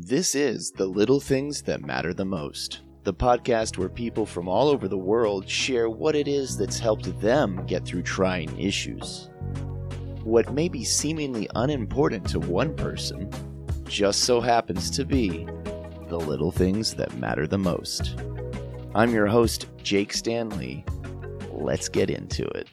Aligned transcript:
This 0.00 0.36
is 0.36 0.70
The 0.70 0.86
Little 0.86 1.18
Things 1.18 1.60
That 1.62 1.84
Matter 1.84 2.14
the 2.14 2.24
Most, 2.24 2.82
the 3.02 3.12
podcast 3.12 3.78
where 3.78 3.88
people 3.88 4.24
from 4.24 4.48
all 4.48 4.68
over 4.68 4.86
the 4.86 4.96
world 4.96 5.48
share 5.48 5.90
what 5.90 6.14
it 6.14 6.28
is 6.28 6.56
that's 6.56 6.78
helped 6.78 7.20
them 7.20 7.66
get 7.66 7.84
through 7.84 8.02
trying 8.02 8.56
issues. 8.60 9.28
What 10.22 10.52
may 10.52 10.68
be 10.68 10.84
seemingly 10.84 11.50
unimportant 11.56 12.28
to 12.28 12.38
one 12.38 12.76
person 12.76 13.28
just 13.88 14.20
so 14.20 14.40
happens 14.40 14.88
to 14.90 15.04
be 15.04 15.48
the 16.08 16.20
little 16.20 16.52
things 16.52 16.94
that 16.94 17.18
matter 17.18 17.48
the 17.48 17.58
most. 17.58 18.20
I'm 18.94 19.12
your 19.12 19.26
host, 19.26 19.66
Jake 19.82 20.12
Stanley. 20.12 20.84
Let's 21.50 21.88
get 21.88 22.08
into 22.08 22.44
it. 22.50 22.68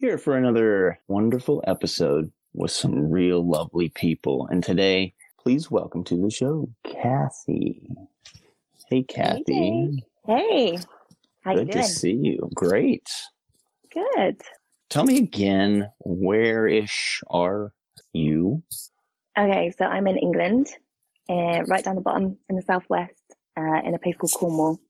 Here 0.00 0.16
for 0.16 0.34
another 0.34 0.98
wonderful 1.08 1.62
episode 1.66 2.32
with 2.54 2.70
some 2.70 3.10
real 3.10 3.46
lovely 3.46 3.90
people. 3.90 4.48
And 4.50 4.64
today, 4.64 5.12
please 5.38 5.70
welcome 5.70 6.04
to 6.04 6.16
the 6.16 6.30
show, 6.30 6.70
Cathy. 6.86 7.82
Hey, 8.88 9.02
Cathy. 9.02 10.02
Hey, 10.26 10.78
how 11.42 11.54
Good 11.54 11.66
you 11.66 11.72
to 11.74 11.82
see 11.82 12.14
you. 12.14 12.48
Great. 12.54 13.10
Good. 13.92 14.40
Tell 14.88 15.04
me 15.04 15.18
again, 15.18 15.90
where 15.98 16.66
ish 16.66 17.20
are 17.28 17.74
you? 18.14 18.62
Okay, 19.38 19.70
so 19.76 19.84
I'm 19.84 20.06
in 20.06 20.16
England, 20.16 20.68
uh, 21.28 21.64
right 21.68 21.84
down 21.84 21.96
the 21.96 22.00
bottom 22.00 22.38
in 22.48 22.56
the 22.56 22.62
southwest, 22.62 23.20
uh, 23.54 23.82
in 23.84 23.94
a 23.94 23.98
place 23.98 24.16
called 24.16 24.32
Cornwall. 24.32 24.80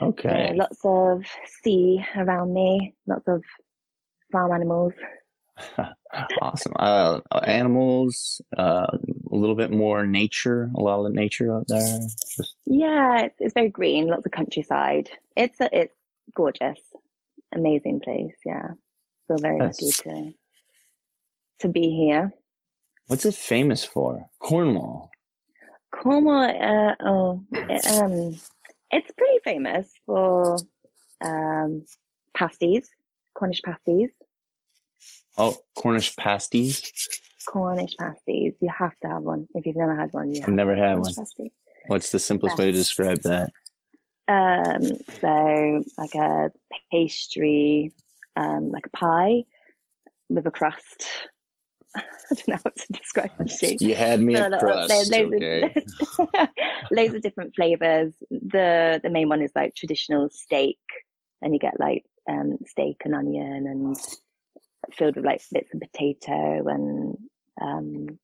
Okay. 0.00 0.48
Uh, 0.48 0.54
lots 0.54 0.78
of 0.82 1.24
sea 1.62 2.02
around 2.16 2.54
me, 2.54 2.94
lots 3.06 3.28
of 3.28 3.42
farm 4.30 4.52
animals. 4.52 4.92
awesome. 6.42 6.72
Uh, 6.78 7.20
animals, 7.44 8.40
uh, 8.56 8.86
a 8.90 9.34
little 9.34 9.54
bit 9.54 9.70
more 9.70 10.06
nature, 10.06 10.70
a 10.76 10.80
lot 10.80 11.04
of 11.04 11.12
nature 11.12 11.54
out 11.54 11.66
there. 11.68 12.00
Just, 12.00 12.54
Yeah, 12.66 13.22
it's, 13.22 13.36
it's 13.40 13.54
very 13.54 13.68
green, 13.68 14.08
lots 14.08 14.26
of 14.26 14.32
countryside. 14.32 15.10
It's 15.36 15.60
a, 15.60 15.68
it's 15.72 15.94
gorgeous, 16.34 16.80
amazing 17.52 18.00
place. 18.00 18.34
Yeah, 18.44 18.68
feel 19.28 19.38
very 19.38 19.58
lucky 19.58 19.90
to 19.90 20.32
to 21.60 21.68
be 21.68 21.90
here. 21.90 22.32
what's 23.06 23.26
it 23.26 23.34
famous 23.34 23.84
for? 23.84 24.24
Cornwall. 24.38 25.10
Cornwall, 25.92 26.44
uh, 26.44 26.94
oh, 27.04 27.44
it, 27.52 27.86
um, 28.00 28.40
it's 28.90 29.10
pretty 29.12 29.38
famous 29.44 29.90
for 30.06 30.56
um, 31.20 31.84
pasties, 32.34 32.88
Cornish 33.34 33.60
pasties. 33.62 34.10
Oh, 35.40 35.56
Cornish 35.74 36.14
pasties. 36.16 36.82
Cornish 37.48 37.96
pasties. 37.98 38.52
You 38.60 38.70
have 38.76 38.92
to 39.02 39.08
have 39.08 39.22
one. 39.22 39.48
If 39.54 39.64
you've 39.64 39.76
never 39.76 39.96
had 39.96 40.12
one, 40.12 40.34
I've 40.42 40.48
never 40.48 40.76
had 40.76 40.98
one. 40.98 41.00
Cornish 41.14 41.16
pasty. 41.16 41.52
What's 41.86 42.10
the 42.12 42.18
simplest 42.18 42.58
way 42.58 42.66
to 42.66 42.72
describe 42.72 43.22
that? 43.22 43.50
Um, 44.28 44.92
so 45.20 45.82
like 45.96 46.14
a 46.14 46.50
pastry, 46.92 47.92
um, 48.36 48.70
like 48.70 48.84
a 48.86 48.90
pie 48.90 49.44
with 50.28 50.46
a 50.46 50.50
crust. 50.50 51.06
I 51.96 52.02
don't 52.30 52.48
know 52.48 52.58
how 52.62 52.70
to 52.70 52.92
describe 52.92 53.30
the 53.38 53.48
shape. 53.48 53.78
You 53.80 53.94
had 53.94 54.20
me 54.20 54.34
No, 54.34 54.42
at 54.42 54.60
crust. 54.60 55.10
loads 55.10 55.34
Okay. 55.34 55.74
of, 56.18 56.48
loads 56.92 57.14
of 57.14 57.22
different 57.22 57.54
flavors. 57.56 58.12
The 58.30 59.00
the 59.02 59.10
main 59.10 59.28
one 59.30 59.40
is 59.42 59.52
like 59.56 59.74
traditional 59.74 60.28
steak, 60.30 60.78
and 61.42 61.54
you 61.54 61.58
get 61.58 61.80
like 61.80 62.04
um, 62.28 62.58
steak 62.66 62.98
and 63.06 63.14
onion 63.14 63.66
and 63.66 63.96
filled 64.94 65.16
with 65.16 65.24
like 65.24 65.42
bits 65.52 65.72
of 65.74 65.80
potato 65.80 66.66
and 66.68 67.16
um, 67.60 68.18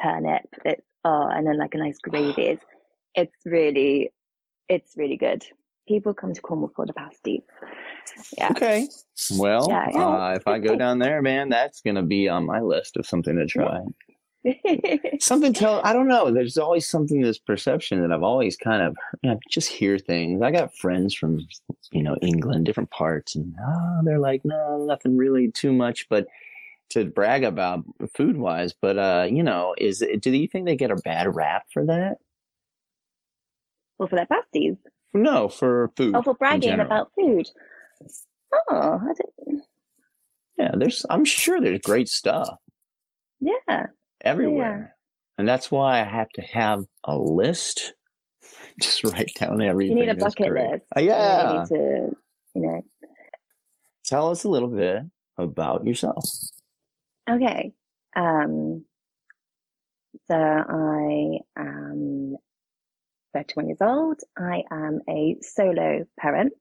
turnip. 0.00 0.46
It's 0.64 0.86
oh, 1.04 1.28
and 1.28 1.46
then 1.46 1.58
like 1.58 1.74
a 1.74 1.78
nice 1.78 1.98
gravy. 1.98 2.42
It's 2.42 2.64
it's 3.14 3.36
really 3.44 4.10
it's 4.68 4.94
really 4.96 5.16
good. 5.16 5.44
People 5.88 6.14
come 6.14 6.34
to 6.34 6.40
Cornwall 6.40 6.72
for 6.74 6.84
the 6.84 6.92
pasties. 6.92 7.42
Yeah. 8.36 8.50
Okay. 8.50 8.88
Well, 9.36 9.66
Yeah, 9.68 9.88
yeah. 9.92 10.08
uh, 10.08 10.34
if 10.34 10.46
I 10.48 10.58
go 10.58 10.74
down 10.74 10.98
there, 10.98 11.22
man, 11.22 11.48
that's 11.48 11.80
going 11.80 11.94
to 11.94 12.02
be 12.02 12.28
on 12.28 12.44
my 12.44 12.60
list 12.60 12.96
of 12.96 13.06
something 13.06 13.36
to 13.36 13.46
try. 13.46 13.80
Something 15.20 15.52
tell 15.52 15.80
i 15.84 15.92
don't 15.92 16.08
know 16.08 16.30
there's 16.30 16.58
always 16.58 16.86
something 16.86 17.20
this 17.20 17.38
perception 17.38 18.00
that 18.00 18.12
i've 18.12 18.22
always 18.22 18.56
kind 18.56 18.82
of 18.82 18.94
you 19.22 19.30
know, 19.30 19.38
just 19.50 19.68
hear 19.68 19.98
things 19.98 20.42
i 20.42 20.50
got 20.50 20.76
friends 20.76 21.14
from 21.14 21.40
you 21.90 22.02
know 22.02 22.16
england 22.22 22.64
different 22.64 22.90
parts 22.90 23.34
and 23.34 23.54
oh, 23.66 24.00
they're 24.04 24.18
like 24.18 24.42
no 24.44 24.84
nothing 24.86 25.16
really 25.16 25.50
too 25.50 25.72
much 25.72 26.08
but 26.08 26.26
to 26.88 27.04
brag 27.04 27.42
about 27.42 27.84
food 28.14 28.36
wise 28.36 28.72
but 28.80 28.98
uh 28.98 29.26
you 29.28 29.42
know 29.42 29.74
is 29.78 30.02
it, 30.02 30.20
do 30.20 30.30
you 30.30 30.46
think 30.46 30.66
they 30.66 30.76
get 30.76 30.90
a 30.90 30.96
bad 30.96 31.34
rap 31.34 31.64
for 31.72 31.84
that 31.84 32.18
well, 33.98 34.08
for 34.08 34.16
their 34.16 34.26
pasties. 34.26 34.76
no 35.14 35.48
for 35.48 35.90
food 35.96 36.14
Oh, 36.14 36.22
for 36.22 36.34
bragging 36.34 36.80
about 36.80 37.10
food. 37.14 37.48
Oh, 38.70 39.00
I 39.02 39.12
don't, 39.46 39.62
yeah 40.58 40.70
there's 40.76 41.04
i'm 41.10 41.24
sure 41.24 41.60
there's 41.60 41.80
great 41.80 42.08
stuff 42.08 42.56
yeah. 43.40 43.86
Everywhere 44.22 44.96
and 45.38 45.48
that's 45.48 45.70
why 45.70 46.00
i 46.00 46.04
have 46.04 46.28
to 46.30 46.42
have 46.42 46.84
a 47.04 47.16
list 47.16 47.94
just 48.80 49.04
write 49.04 49.32
down 49.38 49.60
You 49.60 49.68
everything 49.68 49.96
need 49.96 50.08
a 50.08 50.14
bucket 50.14 50.52
list. 50.52 50.84
Uh, 50.96 51.00
yeah 51.00 51.64
need 51.70 51.76
to, 51.76 52.10
you 52.54 52.62
know. 52.62 52.82
tell 54.04 54.30
us 54.30 54.44
a 54.44 54.48
little 54.48 54.68
bit 54.68 55.02
about 55.38 55.86
yourself. 55.86 56.24
Okay. 57.28 57.72
Um, 58.14 58.84
so 60.28 60.34
I 60.34 61.38
am 61.58 62.36
31 63.34 63.68
years 63.68 63.78
old. 63.80 64.20
I 64.38 64.62
am 64.70 65.00
a 65.08 65.36
solo 65.42 66.04
parent. 66.18 66.52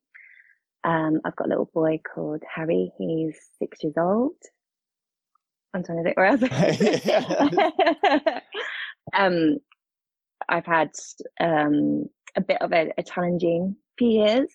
Um, 0.83 1.21
I've 1.23 1.35
got 1.35 1.47
a 1.47 1.49
little 1.49 1.69
boy 1.73 1.99
called 2.13 2.43
Harry. 2.53 2.91
He's 2.97 3.37
six 3.59 3.83
years 3.83 3.95
old. 3.97 4.35
I'm 5.75 5.83
trying 5.83 5.97
to 5.97 6.03
think 6.03 6.17
where 6.17 6.27
else. 6.27 6.41
um, 9.13 9.57
I've 10.47 10.65
had 10.65 10.91
um, 11.39 12.05
a 12.35 12.41
bit 12.41 12.61
of 12.61 12.71
a, 12.71 12.91
a 12.97 13.03
challenging 13.03 13.75
few 13.97 14.09
years. 14.09 14.53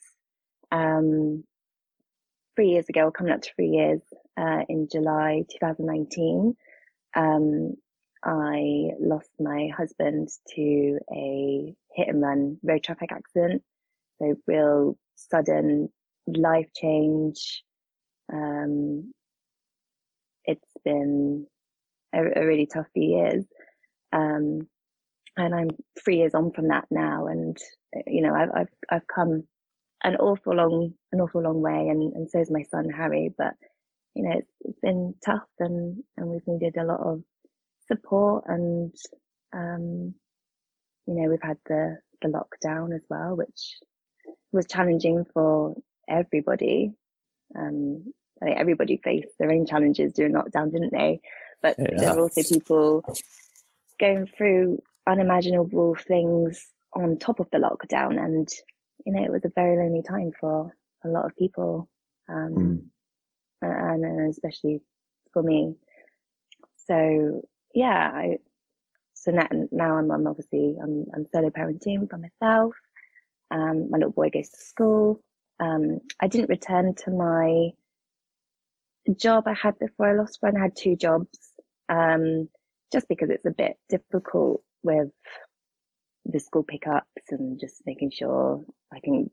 Um, 0.72 1.44
three 2.56 2.70
years 2.70 2.88
ago, 2.88 3.10
coming 3.10 3.32
up 3.32 3.42
to 3.42 3.50
three 3.54 3.68
years, 3.68 4.00
uh, 4.38 4.62
in 4.68 4.88
July 4.90 5.44
2019, 5.50 6.56
um, 7.14 7.74
I 8.24 8.90
lost 8.98 9.30
my 9.38 9.68
husband 9.76 10.28
to 10.54 10.98
a 11.12 11.74
hit 11.94 12.08
and 12.08 12.22
run 12.22 12.58
road 12.62 12.82
traffic 12.82 13.12
accident. 13.12 13.62
So 14.18 14.36
real 14.46 14.96
sudden 15.16 15.90
life 16.26 16.68
change. 16.74 17.62
Um, 18.32 19.12
been 20.84 21.46
a, 22.14 22.18
a 22.40 22.46
really 22.46 22.66
tough 22.66 22.86
few 22.94 23.04
years. 23.04 23.44
Um, 24.12 24.68
and 25.36 25.54
I'm 25.54 25.70
three 26.04 26.18
years 26.18 26.34
on 26.34 26.52
from 26.52 26.68
that 26.68 26.86
now. 26.90 27.26
And, 27.28 27.56
you 28.06 28.22
know, 28.22 28.34
I've, 28.34 28.50
I've, 28.54 28.68
I've 28.90 29.06
come 29.06 29.44
an 30.02 30.16
awful 30.16 30.54
long, 30.54 30.92
an 31.12 31.20
awful 31.20 31.42
long 31.42 31.60
way. 31.60 31.88
And, 31.88 32.12
and 32.14 32.30
so 32.30 32.40
is 32.40 32.50
my 32.50 32.62
son, 32.70 32.88
Harry. 32.90 33.32
But, 33.36 33.54
you 34.14 34.24
know, 34.24 34.32
it's, 34.36 34.50
it's 34.62 34.80
been 34.80 35.14
tough 35.24 35.46
and, 35.58 36.02
and 36.16 36.28
we've 36.28 36.46
needed 36.46 36.76
a 36.76 36.84
lot 36.84 37.00
of 37.00 37.22
support 37.86 38.44
and, 38.48 38.94
um, 39.52 40.14
you 41.06 41.14
know, 41.14 41.28
we've 41.28 41.42
had 41.42 41.58
the, 41.66 41.98
the 42.22 42.28
lockdown 42.28 42.94
as 42.94 43.02
well, 43.08 43.36
which 43.36 43.78
was 44.52 44.66
challenging 44.66 45.24
for 45.32 45.74
everybody. 46.08 46.92
Um, 47.56 48.12
I 48.40 48.46
think 48.46 48.58
everybody 48.58 49.00
faced 49.02 49.36
their 49.38 49.50
own 49.50 49.66
challenges 49.66 50.12
during 50.12 50.32
lockdown, 50.32 50.72
didn't 50.72 50.92
they? 50.92 51.20
But 51.62 51.76
Yeah. 51.78 52.00
there 52.00 52.14
were 52.14 52.22
also 52.22 52.42
people 52.42 53.04
going 53.98 54.26
through 54.26 54.82
unimaginable 55.06 55.94
things 55.94 56.66
on 56.94 57.18
top 57.18 57.40
of 57.40 57.48
the 57.50 57.58
lockdown. 57.58 58.18
And, 58.22 58.48
you 59.04 59.12
know, 59.12 59.22
it 59.22 59.30
was 59.30 59.44
a 59.44 59.52
very 59.54 59.76
lonely 59.76 60.02
time 60.02 60.32
for 60.38 60.74
a 61.04 61.08
lot 61.08 61.26
of 61.26 61.36
people. 61.36 61.88
Um, 62.28 62.90
and, 63.62 64.04
and 64.04 64.30
especially 64.30 64.80
for 65.32 65.42
me. 65.42 65.74
So 66.86 67.42
yeah, 67.74 68.10
I, 68.12 68.38
so 69.14 69.32
now, 69.32 69.46
now 69.70 69.96
I'm, 69.98 70.10
I'm 70.10 70.26
obviously, 70.26 70.76
I'm, 70.82 71.04
I'm 71.14 71.26
solo 71.32 71.50
parenting 71.50 72.08
by 72.08 72.16
myself. 72.16 72.74
Um, 73.50 73.90
my 73.90 73.98
little 73.98 74.12
boy 74.12 74.30
goes 74.30 74.48
to 74.48 74.60
school. 74.60 75.20
Um, 75.58 76.00
I 76.20 76.26
didn't 76.28 76.48
return 76.48 76.94
to 77.04 77.10
my 77.10 77.70
job 79.14 79.44
I 79.46 79.54
had 79.54 79.78
before 79.78 80.08
I 80.08 80.14
lost 80.14 80.38
one. 80.40 80.56
I 80.56 80.62
had 80.62 80.76
two 80.76 80.96
jobs. 80.96 81.38
Um, 81.88 82.48
just 82.92 83.08
because 83.08 83.30
it's 83.30 83.46
a 83.46 83.50
bit 83.50 83.76
difficult 83.88 84.62
with 84.82 85.10
the 86.24 86.40
school 86.40 86.64
pickups 86.64 87.30
and 87.30 87.58
just 87.60 87.82
making 87.86 88.10
sure 88.10 88.64
I 88.92 89.00
can 89.00 89.30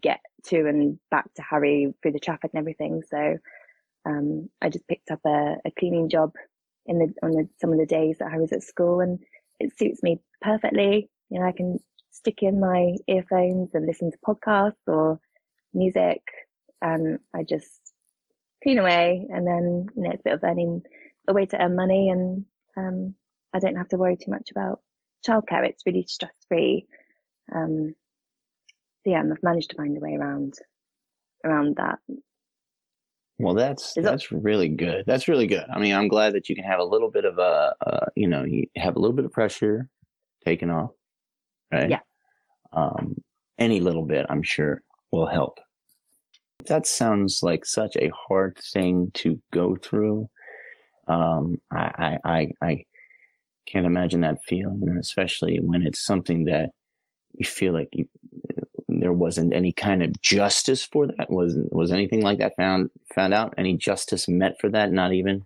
get 0.00 0.20
to 0.46 0.66
and 0.68 0.98
back 1.10 1.32
to 1.34 1.42
Harry 1.42 1.94
through 2.02 2.12
the 2.12 2.20
traffic 2.20 2.50
and 2.54 2.60
everything. 2.60 3.02
So 3.08 3.38
Um, 4.04 4.48
I 4.60 4.68
just 4.68 4.88
picked 4.88 5.10
up 5.10 5.20
a, 5.26 5.56
a 5.64 5.70
cleaning 5.78 6.08
job 6.08 6.32
in 6.86 6.98
the 6.98 7.14
on 7.22 7.30
the, 7.32 7.48
some 7.60 7.72
of 7.72 7.78
the 7.78 7.86
days 7.86 8.18
that 8.18 8.32
I 8.32 8.38
was 8.38 8.52
at 8.52 8.62
school, 8.62 9.00
and 9.00 9.20
it 9.60 9.78
suits 9.78 10.02
me 10.02 10.20
perfectly. 10.40 11.08
You 11.30 11.40
know, 11.40 11.46
I 11.46 11.52
can 11.52 11.78
stick 12.10 12.42
in 12.42 12.58
my 12.58 12.96
earphones 13.06 13.70
and 13.74 13.86
listen 13.86 14.10
to 14.10 14.18
podcasts 14.26 14.86
or 14.86 15.20
music, 15.72 16.22
and 16.80 17.20
I 17.32 17.44
just 17.44 17.80
clean 18.62 18.78
away, 18.78 19.26
and 19.30 19.46
then 19.46 19.88
you 19.96 20.02
know 20.02 20.10
it's 20.10 20.20
a 20.20 20.24
bit 20.24 20.34
of 20.34 20.44
earning 20.44 20.82
a 21.28 21.32
way 21.32 21.46
to 21.46 21.62
earn 21.62 21.76
money, 21.76 22.10
and 22.10 22.44
um, 22.76 23.14
I 23.52 23.58
don't 23.58 23.76
have 23.76 23.88
to 23.88 23.98
worry 23.98 24.16
too 24.16 24.30
much 24.30 24.50
about 24.50 24.80
childcare. 25.26 25.66
It's 25.66 25.84
really 25.86 26.04
stress 26.08 26.32
free. 26.48 26.86
Um, 27.54 27.94
so 29.04 29.10
yeah, 29.10 29.20
I've 29.20 29.42
managed 29.42 29.70
to 29.70 29.76
find 29.76 29.96
a 29.96 30.00
way 30.00 30.14
around 30.14 30.54
around 31.44 31.76
that. 31.76 31.98
Well, 33.38 33.54
that's 33.54 33.94
that's 33.96 34.30
really 34.30 34.68
good. 34.68 35.04
That's 35.06 35.26
really 35.26 35.46
good. 35.46 35.64
I 35.72 35.80
mean, 35.80 35.94
I'm 35.94 36.08
glad 36.08 36.34
that 36.34 36.48
you 36.48 36.54
can 36.54 36.64
have 36.64 36.78
a 36.78 36.84
little 36.84 37.10
bit 37.10 37.24
of 37.24 37.38
a, 37.38 37.74
uh, 37.84 38.06
you 38.14 38.28
know, 38.28 38.44
you 38.44 38.66
have 38.76 38.94
a 38.94 39.00
little 39.00 39.16
bit 39.16 39.24
of 39.24 39.32
pressure 39.32 39.88
taken 40.44 40.70
off, 40.70 40.90
right? 41.72 41.90
Yeah. 41.90 42.00
Um, 42.72 43.16
any 43.58 43.80
little 43.80 44.04
bit, 44.04 44.26
I'm 44.28 44.42
sure, 44.42 44.82
will 45.10 45.26
help. 45.26 45.58
That 46.66 46.86
sounds 46.86 47.42
like 47.42 47.64
such 47.64 47.96
a 47.96 48.10
hard 48.10 48.58
thing 48.58 49.10
to 49.14 49.40
go 49.52 49.76
through. 49.76 50.28
Um, 51.08 51.60
I, 51.70 52.18
I, 52.24 52.30
I, 52.32 52.52
I 52.62 52.84
can't 53.66 53.86
imagine 53.86 54.20
that 54.20 54.44
feeling, 54.44 54.96
especially 54.98 55.58
when 55.60 55.82
it's 55.82 56.04
something 56.04 56.44
that 56.44 56.70
you 57.34 57.46
feel 57.46 57.72
like 57.72 57.88
you, 57.92 58.08
there 58.88 59.12
wasn't 59.12 59.54
any 59.54 59.72
kind 59.72 60.02
of 60.02 60.20
justice 60.20 60.84
for 60.84 61.06
that. 61.06 61.30
Was 61.30 61.56
was 61.70 61.92
anything 61.92 62.22
like 62.22 62.38
that 62.38 62.56
found 62.56 62.90
found 63.14 63.34
out? 63.34 63.54
Any 63.56 63.76
justice 63.76 64.28
met 64.28 64.60
for 64.60 64.68
that? 64.70 64.92
Not 64.92 65.12
even. 65.12 65.44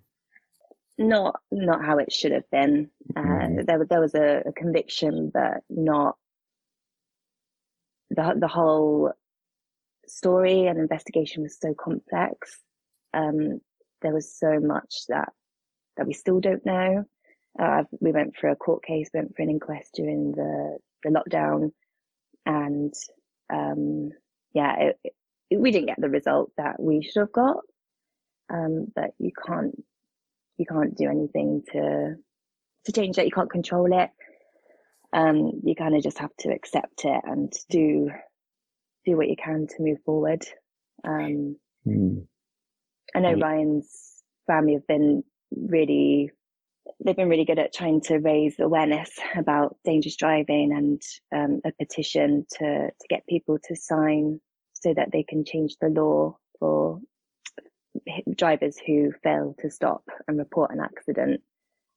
Not 0.98 1.40
not 1.50 1.84
how 1.84 1.98
it 1.98 2.12
should 2.12 2.32
have 2.32 2.50
been. 2.50 2.90
Uh, 3.14 3.20
mm-hmm. 3.20 3.64
there 3.66 3.84
there 3.84 4.00
was 4.00 4.14
a, 4.14 4.42
a, 4.46 4.52
conviction, 4.52 5.30
but 5.32 5.62
not 5.68 6.16
the 8.10 8.34
the 8.38 8.48
whole 8.48 9.12
story 10.06 10.66
and 10.66 10.78
investigation 10.78 11.42
was 11.42 11.58
so 11.60 11.74
complex. 11.74 12.58
Um, 13.14 13.60
there 14.02 14.14
was 14.14 14.32
so 14.38 14.60
much 14.60 15.04
that 15.08 15.30
that 15.96 16.06
we 16.06 16.12
still 16.12 16.40
don't 16.40 16.64
know. 16.66 17.04
Uh, 17.58 17.84
we 18.00 18.12
went 18.12 18.36
for 18.36 18.48
a 18.48 18.56
court 18.56 18.84
case, 18.84 19.08
went 19.14 19.34
for 19.34 19.42
an 19.42 19.50
inquest 19.50 19.90
during 19.94 20.32
the 20.32 20.78
the 21.02 21.10
lockdown, 21.10 21.72
and 22.44 22.92
um, 23.52 24.10
yeah, 24.52 24.76
it, 24.78 24.98
it, 25.50 25.60
we 25.60 25.70
didn't 25.70 25.88
get 25.88 26.00
the 26.00 26.08
result 26.08 26.50
that 26.56 26.80
we 26.80 27.02
should 27.02 27.20
have 27.20 27.32
got. 27.32 27.58
Um, 28.48 28.86
but 28.94 29.10
you 29.18 29.32
can't, 29.46 29.74
you 30.56 30.66
can't 30.66 30.96
do 30.96 31.08
anything 31.08 31.62
to, 31.72 32.14
to 32.84 32.92
change 32.92 33.16
that. 33.16 33.26
You 33.26 33.32
can't 33.32 33.50
control 33.50 33.88
it. 33.92 34.10
Um, 35.12 35.60
you 35.64 35.74
kind 35.74 35.96
of 35.96 36.02
just 36.02 36.18
have 36.18 36.34
to 36.40 36.50
accept 36.50 37.04
it 37.04 37.20
and 37.24 37.52
do, 37.70 38.10
do 39.06 39.16
what 39.16 39.28
you 39.28 39.36
can 39.36 39.66
to 39.66 39.74
move 39.82 39.98
forward. 40.04 40.44
Um, 41.04 41.56
mm. 41.86 42.26
I 43.14 43.20
know 43.20 43.34
Ryan's 43.34 44.22
family 44.46 44.74
have 44.74 44.86
been 44.86 45.22
really 45.50 46.30
they've 47.04 47.16
been 47.16 47.28
really 47.28 47.44
good 47.44 47.58
at 47.58 47.74
trying 47.74 48.00
to 48.00 48.18
raise 48.18 48.58
awareness 48.58 49.10
about 49.36 49.76
dangerous 49.84 50.16
driving 50.16 50.72
and 50.72 51.02
um, 51.34 51.60
a 51.64 51.72
petition 51.72 52.46
to 52.58 52.88
to 52.88 53.08
get 53.08 53.26
people 53.26 53.58
to 53.64 53.76
sign 53.76 54.40
so 54.72 54.92
that 54.94 55.10
they 55.12 55.22
can 55.22 55.44
change 55.44 55.76
the 55.80 55.88
law 55.88 56.36
for 56.58 57.00
drivers 58.36 58.76
who 58.86 59.12
fail 59.22 59.54
to 59.60 59.70
stop 59.70 60.04
and 60.28 60.38
report 60.38 60.70
an 60.70 60.80
accident. 60.80 61.40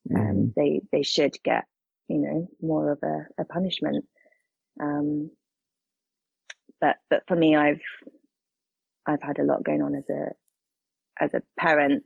Mm. 0.09 0.19
Um, 0.19 0.53
they 0.55 0.81
they 0.91 1.03
should 1.03 1.35
get 1.43 1.65
you 2.07 2.19
know 2.19 2.47
more 2.61 2.91
of 2.91 2.99
a, 3.03 3.25
a 3.39 3.45
punishment. 3.45 4.05
Um, 4.81 5.31
but 6.81 6.97
but 7.09 7.23
for 7.27 7.35
me, 7.35 7.55
I've 7.55 7.81
I've 9.05 9.21
had 9.21 9.39
a 9.39 9.43
lot 9.43 9.63
going 9.63 9.81
on 9.81 9.95
as 9.95 10.09
a 10.09 11.23
as 11.23 11.33
a 11.33 11.41
parent. 11.59 12.03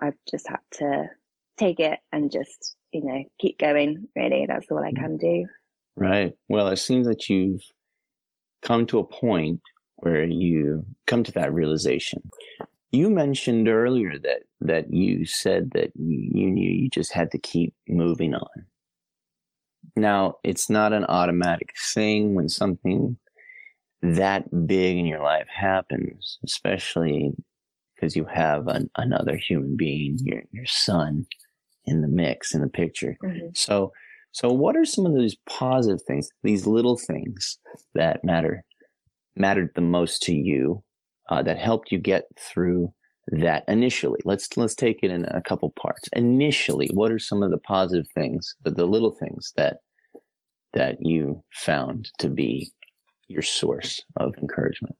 I've 0.00 0.14
just 0.30 0.48
had 0.48 0.60
to 0.74 1.10
take 1.58 1.78
it 1.78 1.98
and 2.10 2.32
just, 2.32 2.76
you 2.92 3.04
know, 3.04 3.22
keep 3.38 3.58
going, 3.58 4.08
really. 4.16 4.46
That's 4.48 4.66
all 4.70 4.78
I 4.78 4.90
mm-hmm. 4.90 5.02
can 5.02 5.16
do. 5.18 5.46
Right. 5.96 6.32
Well, 6.48 6.68
it 6.68 6.78
seems 6.78 7.06
that 7.06 7.28
you've 7.28 7.62
come 8.62 8.86
to 8.86 8.98
a 8.98 9.04
point 9.04 9.60
where 9.96 10.24
you 10.24 10.84
come 11.06 11.22
to 11.24 11.32
that 11.32 11.52
realization. 11.52 12.22
You 12.90 13.10
mentioned 13.10 13.68
earlier 13.68 14.18
that 14.18 14.42
that 14.60 14.92
you 14.92 15.24
said 15.24 15.70
that 15.74 15.92
you 15.94 16.50
knew 16.50 16.70
you 16.70 16.88
just 16.90 17.12
had 17.12 17.30
to 17.32 17.38
keep 17.38 17.74
moving 17.88 18.34
on. 18.34 18.66
Now, 19.96 20.36
it's 20.42 20.68
not 20.70 20.92
an 20.92 21.04
automatic 21.04 21.74
thing 21.94 22.34
when 22.34 22.48
something 22.48 23.16
that 24.02 24.66
big 24.66 24.98
in 24.98 25.06
your 25.06 25.22
life 25.22 25.46
happens, 25.48 26.38
especially 26.44 27.32
because 27.94 28.16
you 28.16 28.24
have 28.24 28.66
an, 28.66 28.90
another 28.96 29.36
human 29.36 29.76
being, 29.76 30.18
your 30.22 30.42
your 30.52 30.66
son, 30.66 31.26
in 31.84 32.00
the 32.00 32.08
mix 32.08 32.54
in 32.54 32.60
the 32.60 32.68
picture. 32.68 33.16
Mm-hmm. 33.22 33.48
So 33.54 33.92
so 34.32 34.52
what 34.52 34.76
are 34.76 34.84
some 34.84 35.06
of 35.06 35.14
these 35.14 35.36
positive 35.48 36.02
things, 36.06 36.30
these 36.42 36.66
little 36.66 36.96
things 36.96 37.58
that 37.94 38.24
matter 38.24 38.64
mattered 39.36 39.70
the 39.74 39.80
most 39.80 40.22
to 40.22 40.34
you 40.34 40.82
uh, 41.28 41.42
that 41.42 41.58
helped 41.58 41.90
you 41.90 41.98
get 41.98 42.24
through 42.38 42.92
that 43.28 43.64
initially? 43.68 44.20
Let's 44.24 44.56
let's 44.56 44.74
take 44.74 45.00
it 45.02 45.10
in 45.10 45.24
a 45.26 45.42
couple 45.42 45.70
parts. 45.70 46.08
Initially, 46.12 46.88
what 46.94 47.10
are 47.10 47.18
some 47.18 47.42
of 47.42 47.50
the 47.50 47.58
positive 47.58 48.06
things, 48.14 48.54
the, 48.62 48.70
the 48.70 48.86
little 48.86 49.12
things 49.12 49.52
that 49.56 49.78
that 50.72 50.98
you 51.00 51.42
found 51.52 52.10
to 52.18 52.28
be 52.28 52.70
your 53.30 53.42
source 53.42 54.02
of 54.16 54.34
encouragement? 54.38 54.96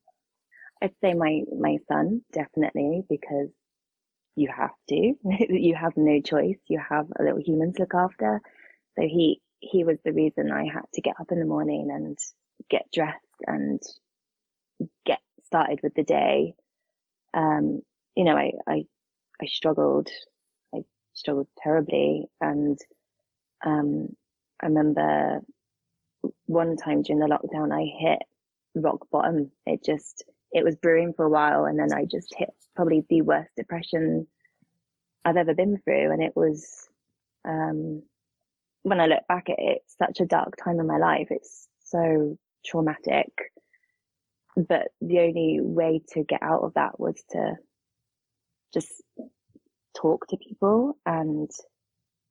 I'd 0.83 0.95
say 1.03 1.15
my 1.15 1.43
my 1.59 1.77
son 1.89 2.23
definitely 2.33 3.03
because 3.09 3.49
you 4.37 4.49
have 4.57 4.71
to. 4.89 5.15
you 5.49 5.75
have 5.75 5.93
no 5.97 6.21
choice. 6.21 6.59
You 6.69 6.81
have 6.89 7.07
a 7.19 7.23
little 7.23 7.41
human 7.45 7.73
to 7.75 7.83
look 7.83 7.95
after. 7.95 8.41
So 8.97 9.03
he 9.03 9.41
he 9.61 9.85
was 9.85 9.99
the 10.05 10.13
reason 10.13 10.51
I 10.51 10.65
had 10.65 10.85
to 10.95 11.03
get 11.03 11.17
up 11.21 11.31
in 11.31 11.39
the 11.39 11.45
morning 11.45 11.89
and 11.93 12.19
get 12.71 12.87
dressed 12.93 13.19
and 13.47 13.81
get 15.05 15.21
started 15.45 15.81
with 15.83 15.95
the 15.95 16.03
day. 16.03 16.55
Um, 17.35 17.83
you 18.17 18.25
know, 18.25 18.37
I, 18.37 18.53
I, 18.67 18.85
I 19.41 19.47
struggled, 19.47 20.09
I 20.75 20.81
struggled 21.13 21.49
terribly. 21.63 22.27
And, 22.41 22.79
um, 23.65 24.09
I 24.63 24.67
remember 24.67 25.41
one 26.51 26.77
time 26.77 27.03
during 27.03 27.21
the 27.21 27.27
lockdown, 27.27 27.73
I 27.73 27.85
hit 27.99 28.19
rock 28.75 29.07
bottom. 29.13 29.53
It 29.67 29.85
just, 29.85 30.25
it 30.53 30.65
was 30.65 30.75
brewing 30.75 31.13
for 31.15 31.25
a 31.25 31.31
while 31.31 31.65
and 31.65 31.79
then 31.79 31.93
I 31.93 32.05
just 32.05 32.35
hit 32.37 32.51
probably 32.75 33.05
the 33.09 33.23
worst 33.23 33.51
depression 33.57 34.27
I've 35.25 35.37
ever 35.37 35.55
been 35.55 35.79
through. 35.85 36.11
And 36.11 36.23
it 36.23 36.33
was, 36.35 36.89
um, 37.47 38.03
when 38.83 39.01
I 39.01 39.07
look 39.07 39.23
back 39.29 39.49
at 39.49 39.61
it, 39.61 39.83
it's 39.83 39.97
such 39.97 40.21
a 40.21 40.27
dark 40.27 40.57
time 40.57 40.81
in 40.81 40.89
my 40.89 40.99
life. 40.99 41.29
It's 41.31 41.69
so 41.85 42.37
traumatic. 42.67 43.31
But 44.57 44.89
the 45.01 45.21
only 45.21 45.61
way 45.61 46.03
to 46.15 46.25
get 46.25 46.43
out 46.43 46.63
of 46.63 46.75
that 46.75 46.99
was 46.99 47.23
to 47.31 47.55
just 48.75 48.91
talk 49.97 50.27
to 50.29 50.37
people 50.37 50.99
and, 51.07 51.49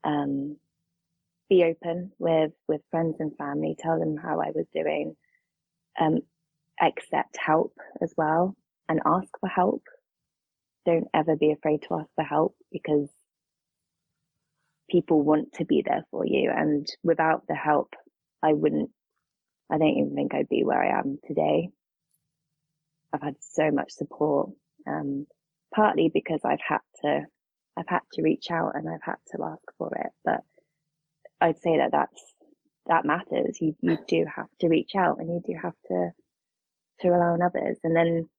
um, 0.04 0.58
be 1.50 1.64
open 1.64 2.12
with, 2.20 2.52
with 2.68 2.82
friends 2.92 3.16
and 3.20 3.36
family, 3.38 3.76
tell 3.78 4.00
them 4.00 4.18
how 4.18 4.40
I 4.40 4.52
was 4.54 4.66
doing, 4.74 5.16
um, 6.00 6.20
accept 6.82 7.38
help 7.38 7.74
as 8.02 8.14
well 8.16 8.56
and 8.88 9.02
ask 9.06 9.30
for 9.40 9.50
help. 9.50 9.84
Don't 10.86 11.08
ever 11.14 11.36
be 11.36 11.52
afraid 11.52 11.82
to 11.84 11.96
ask 11.96 12.10
for 12.16 12.24
help 12.24 12.56
because 12.72 13.10
people 14.90 15.22
want 15.22 15.54
to 15.54 15.66
be 15.66 15.84
there 15.86 16.06
for 16.12 16.26
you. 16.26 16.52
And 16.56 16.88
without 17.04 17.44
the 17.48 17.56
help, 17.56 17.94
I 18.44 18.54
wouldn't, 18.54 18.90
I 19.72 19.78
don't 19.78 19.88
even 19.88 20.16
think 20.16 20.34
I'd 20.34 20.50
be 20.50 20.64
where 20.64 20.84
I 20.84 21.00
am 21.00 21.20
today. 21.28 21.70
I've 23.14 23.22
had 23.22 23.36
so 23.40 23.72
much 23.72 23.92
support, 23.92 24.52
um, 24.88 25.26
partly 25.74 26.10
because 26.14 26.42
I've 26.44 26.62
had 26.68 26.82
to, 27.04 27.22
I've 27.78 27.88
had 27.88 28.02
to 28.14 28.22
reach 28.22 28.52
out 28.52 28.74
and 28.76 28.88
I've 28.88 29.04
had 29.04 29.18
to 29.32 29.44
ask 29.44 29.64
for 29.78 29.94
it. 29.96 30.12
But 30.24 30.42
I'd 31.42 31.62
say 31.62 31.78
that 31.78 31.92
that's, 31.92 32.22
that 32.88 33.06
matters. 33.06 33.58
You, 33.62 33.76
you 33.82 33.98
do 34.08 34.26
have 34.36 34.48
to 34.62 34.68
reach 34.68 34.92
out 34.98 35.20
and 35.20 35.30
you 35.30 35.42
do 35.46 35.60
have 35.62 35.76
to 35.88 36.12
to 37.02 37.10
rely 37.10 37.28
on 37.28 37.42
others. 37.42 37.78
And 37.84 37.96
then 37.96 38.30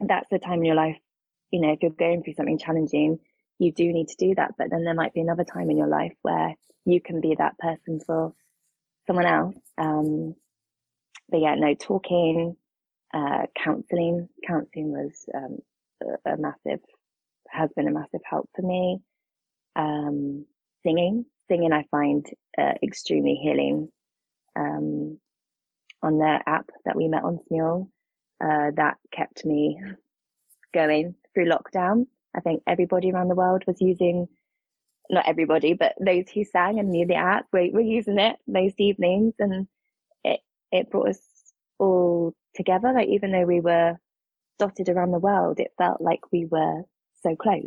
that's 0.00 0.28
the 0.30 0.38
time 0.38 0.58
in 0.60 0.64
your 0.64 0.76
life, 0.76 0.96
you 1.50 1.60
know, 1.60 1.72
if 1.72 1.82
you're 1.82 1.90
going 1.90 2.22
through 2.22 2.34
something 2.34 2.58
challenging, 2.58 3.18
you 3.58 3.72
do 3.72 3.92
need 3.92 4.08
to 4.08 4.16
do 4.18 4.34
that. 4.36 4.52
But 4.58 4.70
then 4.70 4.84
there 4.84 4.94
might 4.94 5.14
be 5.14 5.20
another 5.20 5.44
time 5.44 5.70
in 5.70 5.76
your 5.76 5.88
life 5.88 6.12
where 6.22 6.54
you 6.84 7.00
can 7.00 7.20
be 7.20 7.34
that 7.38 7.58
person 7.58 8.00
for 8.04 8.34
someone 9.06 9.26
else. 9.26 9.56
Um, 9.78 10.34
but 11.28 11.40
yeah, 11.40 11.54
no, 11.54 11.74
talking, 11.74 12.56
uh, 13.14 13.46
counseling, 13.62 14.28
counseling 14.46 14.90
was, 14.90 15.26
um, 15.34 15.58
a, 16.02 16.32
a, 16.32 16.36
massive 16.36 16.80
has 17.48 17.70
been 17.76 17.88
a 17.88 17.92
massive 17.92 18.20
help 18.24 18.48
for 18.54 18.62
me. 18.62 18.98
Um, 19.76 20.46
singing, 20.82 21.24
singing, 21.52 21.72
I 21.72 21.84
find 21.90 22.24
uh, 22.58 22.72
extremely 22.82 23.34
healing. 23.34 23.88
Um, 24.56 25.18
on 26.02 26.18
the 26.18 26.40
app 26.46 26.68
that 26.84 26.96
we 26.96 27.08
met 27.08 27.24
on 27.24 27.38
Smule, 27.50 27.88
uh, 28.42 28.70
that 28.76 28.96
kept 29.12 29.44
me 29.44 29.78
going 30.74 31.14
through 31.32 31.46
lockdown. 31.46 32.06
I 32.34 32.40
think 32.40 32.62
everybody 32.66 33.12
around 33.12 33.28
the 33.28 33.34
world 33.34 33.62
was 33.66 33.80
using, 33.80 34.26
not 35.10 35.28
everybody, 35.28 35.74
but 35.74 35.94
those 36.00 36.24
who 36.34 36.44
sang 36.44 36.78
and 36.78 36.90
knew 36.90 37.06
the 37.06 37.14
app 37.14 37.46
were, 37.52 37.68
were 37.72 37.80
using 37.80 38.18
it 38.18 38.36
most 38.46 38.80
evenings, 38.80 39.34
and 39.38 39.68
it 40.24 40.40
it 40.72 40.90
brought 40.90 41.10
us 41.10 41.20
all 41.78 42.34
together. 42.54 42.92
Like 42.92 43.08
even 43.08 43.30
though 43.30 43.44
we 43.44 43.60
were 43.60 43.96
dotted 44.58 44.88
around 44.88 45.12
the 45.12 45.18
world, 45.18 45.60
it 45.60 45.72
felt 45.78 46.00
like 46.00 46.32
we 46.32 46.46
were 46.46 46.82
so 47.22 47.36
close. 47.36 47.60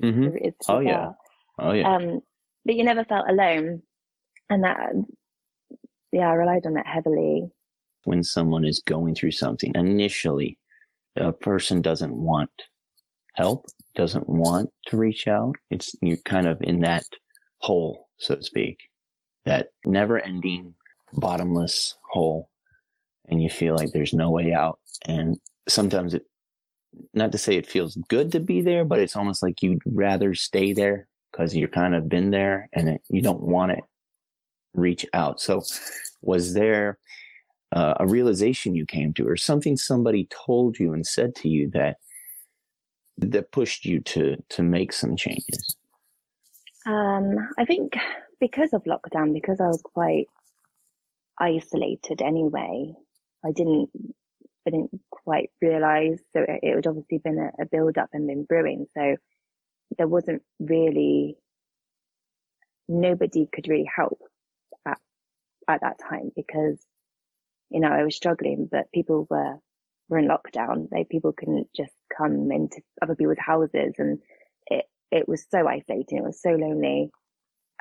Mm-hmm. 0.00 0.48
Oh 0.68 0.80
yeah, 0.80 1.12
oh 1.58 1.72
yeah. 1.72 1.96
Um, 1.96 2.20
but 2.66 2.74
you 2.74 2.84
never 2.84 3.04
felt 3.04 3.28
alone, 3.28 3.82
and 4.50 4.64
that 4.64 4.90
yeah, 6.12 6.28
I 6.28 6.34
relied 6.34 6.66
on 6.66 6.74
that 6.74 6.86
heavily. 6.86 7.48
When 8.04 8.22
someone 8.22 8.64
is 8.64 8.80
going 8.80 9.14
through 9.14 9.32
something, 9.32 9.72
initially, 9.74 10.58
a 11.16 11.32
person 11.32 11.82
doesn't 11.82 12.14
want 12.14 12.50
help, 13.34 13.66
doesn't 13.94 14.28
want 14.28 14.70
to 14.86 14.96
reach 14.96 15.28
out. 15.28 15.54
It's 15.70 15.94
you're 16.00 16.16
kind 16.24 16.46
of 16.46 16.58
in 16.62 16.80
that 16.80 17.04
hole, 17.58 18.08
so 18.18 18.36
to 18.36 18.42
speak, 18.42 18.78
that 19.44 19.68
never 19.84 20.18
ending, 20.18 20.74
bottomless 21.14 21.96
hole. 22.10 22.50
And 23.28 23.42
you 23.42 23.50
feel 23.50 23.74
like 23.74 23.90
there's 23.92 24.14
no 24.14 24.30
way 24.30 24.52
out. 24.52 24.78
And 25.06 25.36
sometimes 25.68 26.14
it, 26.14 26.22
not 27.12 27.32
to 27.32 27.38
say 27.38 27.56
it 27.56 27.66
feels 27.66 27.98
good 28.08 28.32
to 28.32 28.40
be 28.40 28.62
there, 28.62 28.84
but 28.84 29.00
it's 29.00 29.16
almost 29.16 29.42
like 29.42 29.62
you'd 29.62 29.82
rather 29.84 30.34
stay 30.34 30.72
there 30.72 31.08
because 31.36 31.54
you're 31.54 31.68
kind 31.68 31.94
of 31.94 32.08
been 32.08 32.30
there 32.30 32.68
and 32.72 32.88
it, 32.88 33.02
you 33.08 33.20
don't 33.20 33.42
want 33.42 33.72
to 33.72 33.78
reach 34.74 35.04
out. 35.12 35.40
So 35.40 35.62
was 36.22 36.54
there 36.54 36.98
uh, 37.72 37.94
a 38.00 38.06
realization 38.06 38.74
you 38.74 38.86
came 38.86 39.12
to 39.14 39.28
or 39.28 39.36
something 39.36 39.76
somebody 39.76 40.28
told 40.30 40.78
you 40.78 40.92
and 40.92 41.06
said 41.06 41.34
to 41.36 41.48
you 41.48 41.70
that 41.72 41.96
that 43.18 43.50
pushed 43.50 43.84
you 43.84 44.00
to 44.00 44.36
to 44.50 44.62
make 44.62 44.92
some 44.92 45.16
changes? 45.16 45.76
Um, 46.86 47.36
I 47.58 47.64
think 47.64 47.94
because 48.40 48.72
of 48.72 48.84
lockdown, 48.84 49.32
because 49.32 49.60
I 49.60 49.66
was 49.66 49.82
quite 49.82 50.26
isolated 51.38 52.22
anyway, 52.22 52.94
I 53.44 53.52
didn't 53.52 53.90
I 54.66 54.70
didn't 54.70 55.00
quite 55.10 55.50
realize. 55.60 56.18
So 56.32 56.40
it, 56.40 56.60
it 56.62 56.76
had 56.76 56.86
obviously 56.86 57.18
been 57.18 57.38
a, 57.38 57.62
a 57.62 57.66
build 57.66 57.98
up 57.98 58.10
and 58.12 58.26
been 58.26 58.44
brewing. 58.44 58.86
So 58.96 59.16
there 59.98 60.08
wasn't 60.08 60.42
really 60.60 61.36
nobody 62.88 63.48
could 63.52 63.68
really 63.68 63.88
help 63.94 64.20
at 64.86 64.98
at 65.68 65.80
that 65.80 65.98
time 65.98 66.30
because 66.36 66.78
you 67.70 67.80
know 67.80 67.88
I 67.88 68.04
was 68.04 68.16
struggling, 68.16 68.68
but 68.70 68.92
people 68.92 69.26
were 69.30 69.56
were 70.08 70.18
in 70.18 70.28
lockdown. 70.28 70.88
They 70.90 71.04
people 71.04 71.32
couldn't 71.32 71.68
just 71.76 71.92
come 72.16 72.50
into 72.52 72.80
other 73.02 73.14
people's 73.16 73.38
houses, 73.38 73.94
and 73.98 74.18
it 74.66 74.86
it 75.10 75.28
was 75.28 75.46
so 75.50 75.66
isolating. 75.66 76.18
It 76.18 76.24
was 76.24 76.40
so 76.40 76.50
lonely. 76.50 77.10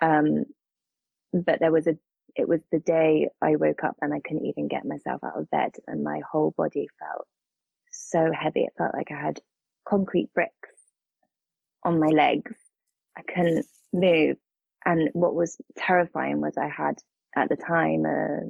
Um, 0.02 0.46
but 1.34 1.60
there 1.60 1.72
was 1.72 1.88
a 1.88 1.98
it 2.36 2.48
was 2.48 2.62
the 2.72 2.80
day 2.80 3.30
I 3.42 3.56
woke 3.56 3.84
up 3.84 3.96
and 4.02 4.14
I 4.14 4.20
couldn't 4.20 4.46
even 4.46 4.68
get 4.68 4.86
myself 4.86 5.24
out 5.24 5.40
of 5.40 5.50
bed, 5.50 5.76
and 5.88 6.04
my 6.04 6.22
whole 6.32 6.54
body 6.58 6.88
felt 7.00 7.28
so 7.92 8.32
heavy. 8.34 8.62
It 8.62 8.74
felt 8.78 8.94
like 8.94 9.12
I 9.12 9.20
had 9.20 9.40
concrete 9.88 10.34
bricks 10.34 10.75
on 11.86 12.00
my 12.00 12.08
legs. 12.08 12.54
I 13.18 13.22
couldn't 13.22 13.66
move. 13.94 14.38
And 14.86 15.10
what 15.14 15.36
was 15.36 15.58
terrifying 15.78 16.42
was 16.42 16.58
I 16.58 16.68
had 16.68 16.96
at 17.36 17.50
the 17.50 17.56
time, 17.56 18.06
uh, 18.06 18.50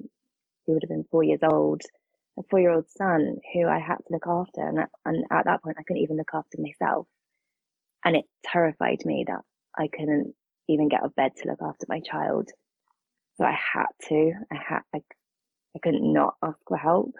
he 0.65 0.73
would 0.73 0.83
have 0.83 0.89
been 0.89 1.05
four 1.11 1.23
years 1.23 1.41
old, 1.43 1.81
a 2.39 2.43
four 2.49 2.59
year 2.59 2.71
old 2.71 2.89
son 2.89 3.37
who 3.53 3.67
I 3.67 3.79
had 3.79 3.97
to 3.97 4.03
look 4.11 4.27
after. 4.27 4.67
And, 4.67 4.79
and 5.05 5.25
at 5.31 5.45
that 5.45 5.61
point, 5.63 5.77
I 5.79 5.83
couldn't 5.83 6.03
even 6.03 6.17
look 6.17 6.31
after 6.33 6.57
myself. 6.59 7.07
And 8.03 8.15
it 8.15 8.25
terrified 8.43 9.05
me 9.05 9.25
that 9.27 9.41
I 9.77 9.87
couldn't 9.87 10.33
even 10.67 10.89
get 10.89 11.01
out 11.01 11.07
of 11.07 11.15
bed 11.15 11.33
to 11.37 11.49
look 11.49 11.61
after 11.61 11.85
my 11.87 11.99
child. 11.99 12.49
So 13.37 13.45
I 13.45 13.57
had 13.73 13.87
to, 14.09 14.33
I 14.51 14.55
had, 14.55 14.81
I, 14.93 15.01
I 15.75 15.79
couldn't 15.79 16.13
not 16.13 16.35
ask 16.41 16.57
for 16.67 16.77
help. 16.77 17.15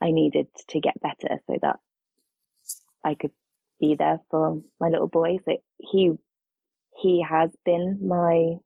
I 0.00 0.10
needed 0.10 0.48
to 0.68 0.80
get 0.80 1.00
better 1.00 1.40
so 1.46 1.56
that 1.62 1.76
I 3.04 3.14
could 3.14 3.30
be 3.80 3.94
there 3.94 4.20
for 4.30 4.60
my 4.80 4.88
little 4.88 5.08
boy. 5.08 5.38
So 5.44 5.56
he, 5.78 6.12
he 7.00 7.24
has 7.28 7.50
been 7.64 7.98
my 8.02 8.56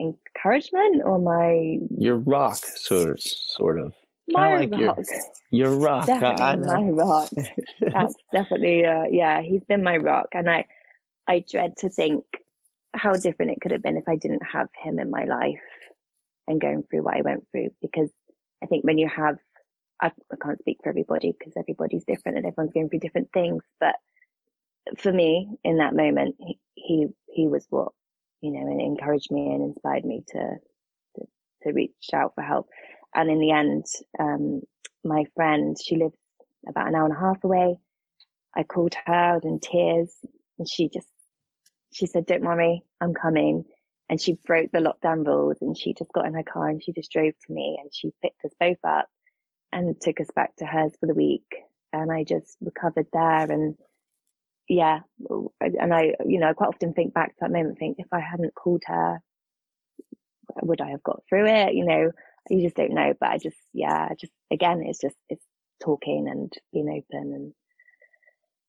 encouragement 0.00 1.02
or 1.04 1.18
my 1.18 1.78
your 1.96 2.16
rock 2.16 2.56
sort 2.56 3.10
of 3.10 3.20
sort 3.20 3.80
of 3.80 3.92
my 4.28 4.66
like 4.66 4.70
rock. 4.70 4.98
Your, 5.50 5.70
your 5.70 5.76
rock. 5.76 6.06
Definitely 6.06 6.66
my 6.66 6.90
rock. 6.90 7.30
That's 7.80 8.14
definitely 8.32 8.84
uh, 8.84 9.04
yeah, 9.10 9.42
he's 9.42 9.64
been 9.64 9.82
my 9.82 9.96
rock. 9.96 10.28
And 10.32 10.48
I 10.48 10.66
I 11.26 11.44
dread 11.50 11.76
to 11.78 11.88
think 11.88 12.24
how 12.94 13.14
different 13.14 13.52
it 13.52 13.60
could 13.60 13.72
have 13.72 13.82
been 13.82 13.96
if 13.96 14.08
I 14.08 14.16
didn't 14.16 14.42
have 14.52 14.68
him 14.82 14.98
in 14.98 15.10
my 15.10 15.24
life 15.24 15.60
and 16.46 16.60
going 16.60 16.82
through 16.84 17.02
what 17.02 17.16
I 17.16 17.22
went 17.22 17.46
through. 17.50 17.68
Because 17.82 18.10
I 18.62 18.66
think 18.66 18.84
when 18.84 18.98
you 18.98 19.08
have 19.08 19.36
I, 20.00 20.12
I 20.32 20.36
can't 20.40 20.58
speak 20.60 20.78
for 20.82 20.90
everybody 20.90 21.34
because 21.36 21.54
everybody's 21.56 22.04
different 22.04 22.38
and 22.38 22.46
everyone's 22.46 22.72
going 22.72 22.88
through 22.88 23.00
different 23.00 23.30
things. 23.32 23.62
But 23.80 23.96
for 24.96 25.12
me, 25.12 25.48
in 25.64 25.78
that 25.78 25.94
moment, 25.94 26.36
he 26.74 27.08
he, 27.26 27.46
was 27.46 27.66
what 27.70 27.92
you 28.40 28.52
know, 28.52 28.60
and 28.60 28.80
encouraged 28.80 29.30
me 29.30 29.46
and 29.48 29.62
inspired 29.62 30.04
me 30.04 30.22
to, 30.28 30.50
to, 31.16 31.24
to 31.62 31.72
reach 31.72 31.92
out 32.14 32.34
for 32.34 32.42
help. 32.42 32.68
And 33.14 33.30
in 33.30 33.40
the 33.40 33.50
end, 33.50 33.84
um, 34.18 34.62
my 35.04 35.24
friend, 35.34 35.76
she 35.82 35.96
lives 35.96 36.14
about 36.68 36.88
an 36.88 36.94
hour 36.94 37.04
and 37.04 37.16
a 37.16 37.20
half 37.20 37.42
away. 37.42 37.78
I 38.56 38.62
called 38.62 38.94
her, 39.06 39.34
was 39.34 39.44
in 39.44 39.60
tears 39.60 40.14
and 40.58 40.68
she 40.68 40.88
just, 40.88 41.08
she 41.92 42.06
said, 42.06 42.26
don't 42.26 42.44
worry, 42.44 42.82
I'm 43.00 43.14
coming. 43.14 43.64
And 44.08 44.20
she 44.20 44.38
broke 44.46 44.70
the 44.72 44.78
lockdown 44.78 45.26
rules 45.26 45.58
and 45.60 45.76
she 45.76 45.94
just 45.94 46.12
got 46.12 46.26
in 46.26 46.34
her 46.34 46.42
car 46.42 46.68
and 46.68 46.82
she 46.82 46.92
just 46.92 47.12
drove 47.12 47.34
to 47.46 47.52
me 47.52 47.78
and 47.80 47.90
she 47.92 48.10
picked 48.22 48.44
us 48.44 48.52
both 48.58 48.78
up 48.84 49.06
and 49.72 50.00
took 50.00 50.20
us 50.20 50.30
back 50.34 50.56
to 50.56 50.66
hers 50.66 50.92
for 50.98 51.06
the 51.06 51.14
week. 51.14 51.46
And 51.92 52.10
I 52.10 52.24
just 52.24 52.56
recovered 52.60 53.06
there 53.12 53.50
and 53.50 53.74
yeah, 54.68 55.00
and 55.60 55.94
I, 55.94 56.14
you 56.26 56.38
know, 56.38 56.48
I 56.48 56.52
quite 56.52 56.68
often 56.68 56.92
think 56.92 57.14
back 57.14 57.30
to 57.30 57.36
that 57.40 57.50
moment, 57.50 57.78
think 57.78 57.96
if 57.98 58.06
I 58.12 58.20
hadn't 58.20 58.54
called 58.54 58.82
her, 58.86 59.20
would 60.62 60.80
I 60.80 60.90
have 60.90 61.02
got 61.02 61.22
through 61.28 61.46
it? 61.46 61.74
You 61.74 61.84
know, 61.86 62.10
you 62.50 62.62
just 62.62 62.76
don't 62.76 62.92
know. 62.94 63.14
But 63.18 63.30
I 63.30 63.38
just, 63.38 63.56
yeah, 63.72 64.08
just 64.20 64.32
again, 64.50 64.82
it's 64.84 65.00
just 65.00 65.16
it's 65.28 65.44
talking 65.82 66.28
and 66.28 66.52
being 66.72 66.88
open, 66.88 67.32
and 67.32 67.52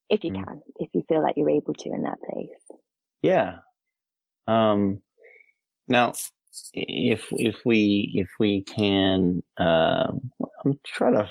if 0.10 0.24
you 0.24 0.32
mm. 0.32 0.44
can, 0.44 0.62
if 0.78 0.90
you 0.94 1.04
feel 1.10 1.22
like 1.22 1.36
you're 1.36 1.50
able 1.50 1.74
to 1.74 1.90
in 1.90 2.04
that 2.04 2.20
place. 2.22 2.80
Yeah. 3.22 3.58
Um. 4.48 5.02
Now, 5.88 6.14
if 6.74 7.26
if 7.32 7.58
we 7.66 8.12
if 8.16 8.30
we 8.40 8.64
can, 8.64 9.44
uh, 9.60 10.12
I'm 10.64 10.80
trying 10.86 11.16
to 11.16 11.30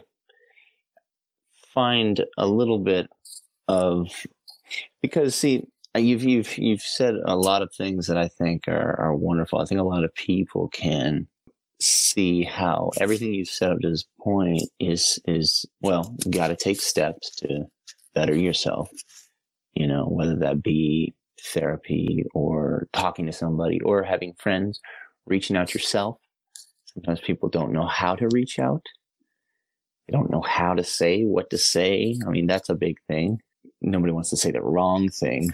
find 1.73 2.23
a 2.37 2.47
little 2.47 2.79
bit 2.79 3.09
of 3.69 4.09
because 5.03 5.35
see, 5.35 5.65
uh, 5.97 6.01
you've 6.01 6.23
you've 6.23 6.59
you've 6.59 6.83
said 6.83 7.15
a 7.25 7.37
lot 7.37 7.63
of 7.63 7.73
things 7.75 8.07
that 8.07 8.19
I 8.19 8.29
think 8.29 8.69
are 8.69 8.99
are 9.01 9.15
wonderful. 9.15 9.61
I 9.61 9.65
think 9.65 9.81
a 9.81 9.85
lot 9.85 10.05
of 10.05 10.15
people 10.15 10.69
can 10.69 11.27
see 11.81 12.43
how 12.43 12.91
everything 13.01 13.33
you've 13.33 13.49
said 13.49 13.71
up 13.71 13.79
to 13.81 13.91
this 13.91 14.05
point 14.21 14.63
is 14.81 15.19
is 15.27 15.65
well, 15.81 16.15
you 16.25 16.33
got 16.33 16.49
to 16.49 16.57
take 16.57 16.81
steps 16.81 17.35
to 17.37 17.65
better 18.15 18.35
yourself. 18.35 18.91
You 19.75 19.87
know, 19.87 20.07
whether 20.07 20.37
that 20.37 20.63
be 20.63 21.15
therapy 21.41 22.25
or 22.35 22.89
talking 22.93 23.27
to 23.27 23.33
somebody 23.33 23.81
or 23.81 24.03
having 24.03 24.35
friends, 24.35 24.81
reaching 25.27 25.57
out 25.57 25.73
yourself. 25.75 26.19
Sometimes 26.87 27.21
people 27.21 27.49
don't 27.49 27.73
know 27.73 27.87
how 27.87 28.17
to 28.17 28.29
reach 28.33 28.59
out. 28.59 28.83
They 30.07 30.17
don't 30.17 30.31
know 30.31 30.41
how 30.41 30.75
to 30.75 30.83
say 30.83 31.23
what 31.23 31.51
to 31.51 31.59
say. 31.59 32.17
I 32.27 32.31
mean, 32.31 32.47
that's 32.47 32.71
a 32.71 32.75
big 32.75 32.97
thing 33.07 33.39
nobody 33.81 34.13
wants 34.13 34.31
to 34.31 34.37
say 34.37 34.51
the 34.51 34.63
wrong 34.63 35.09
thing, 35.09 35.51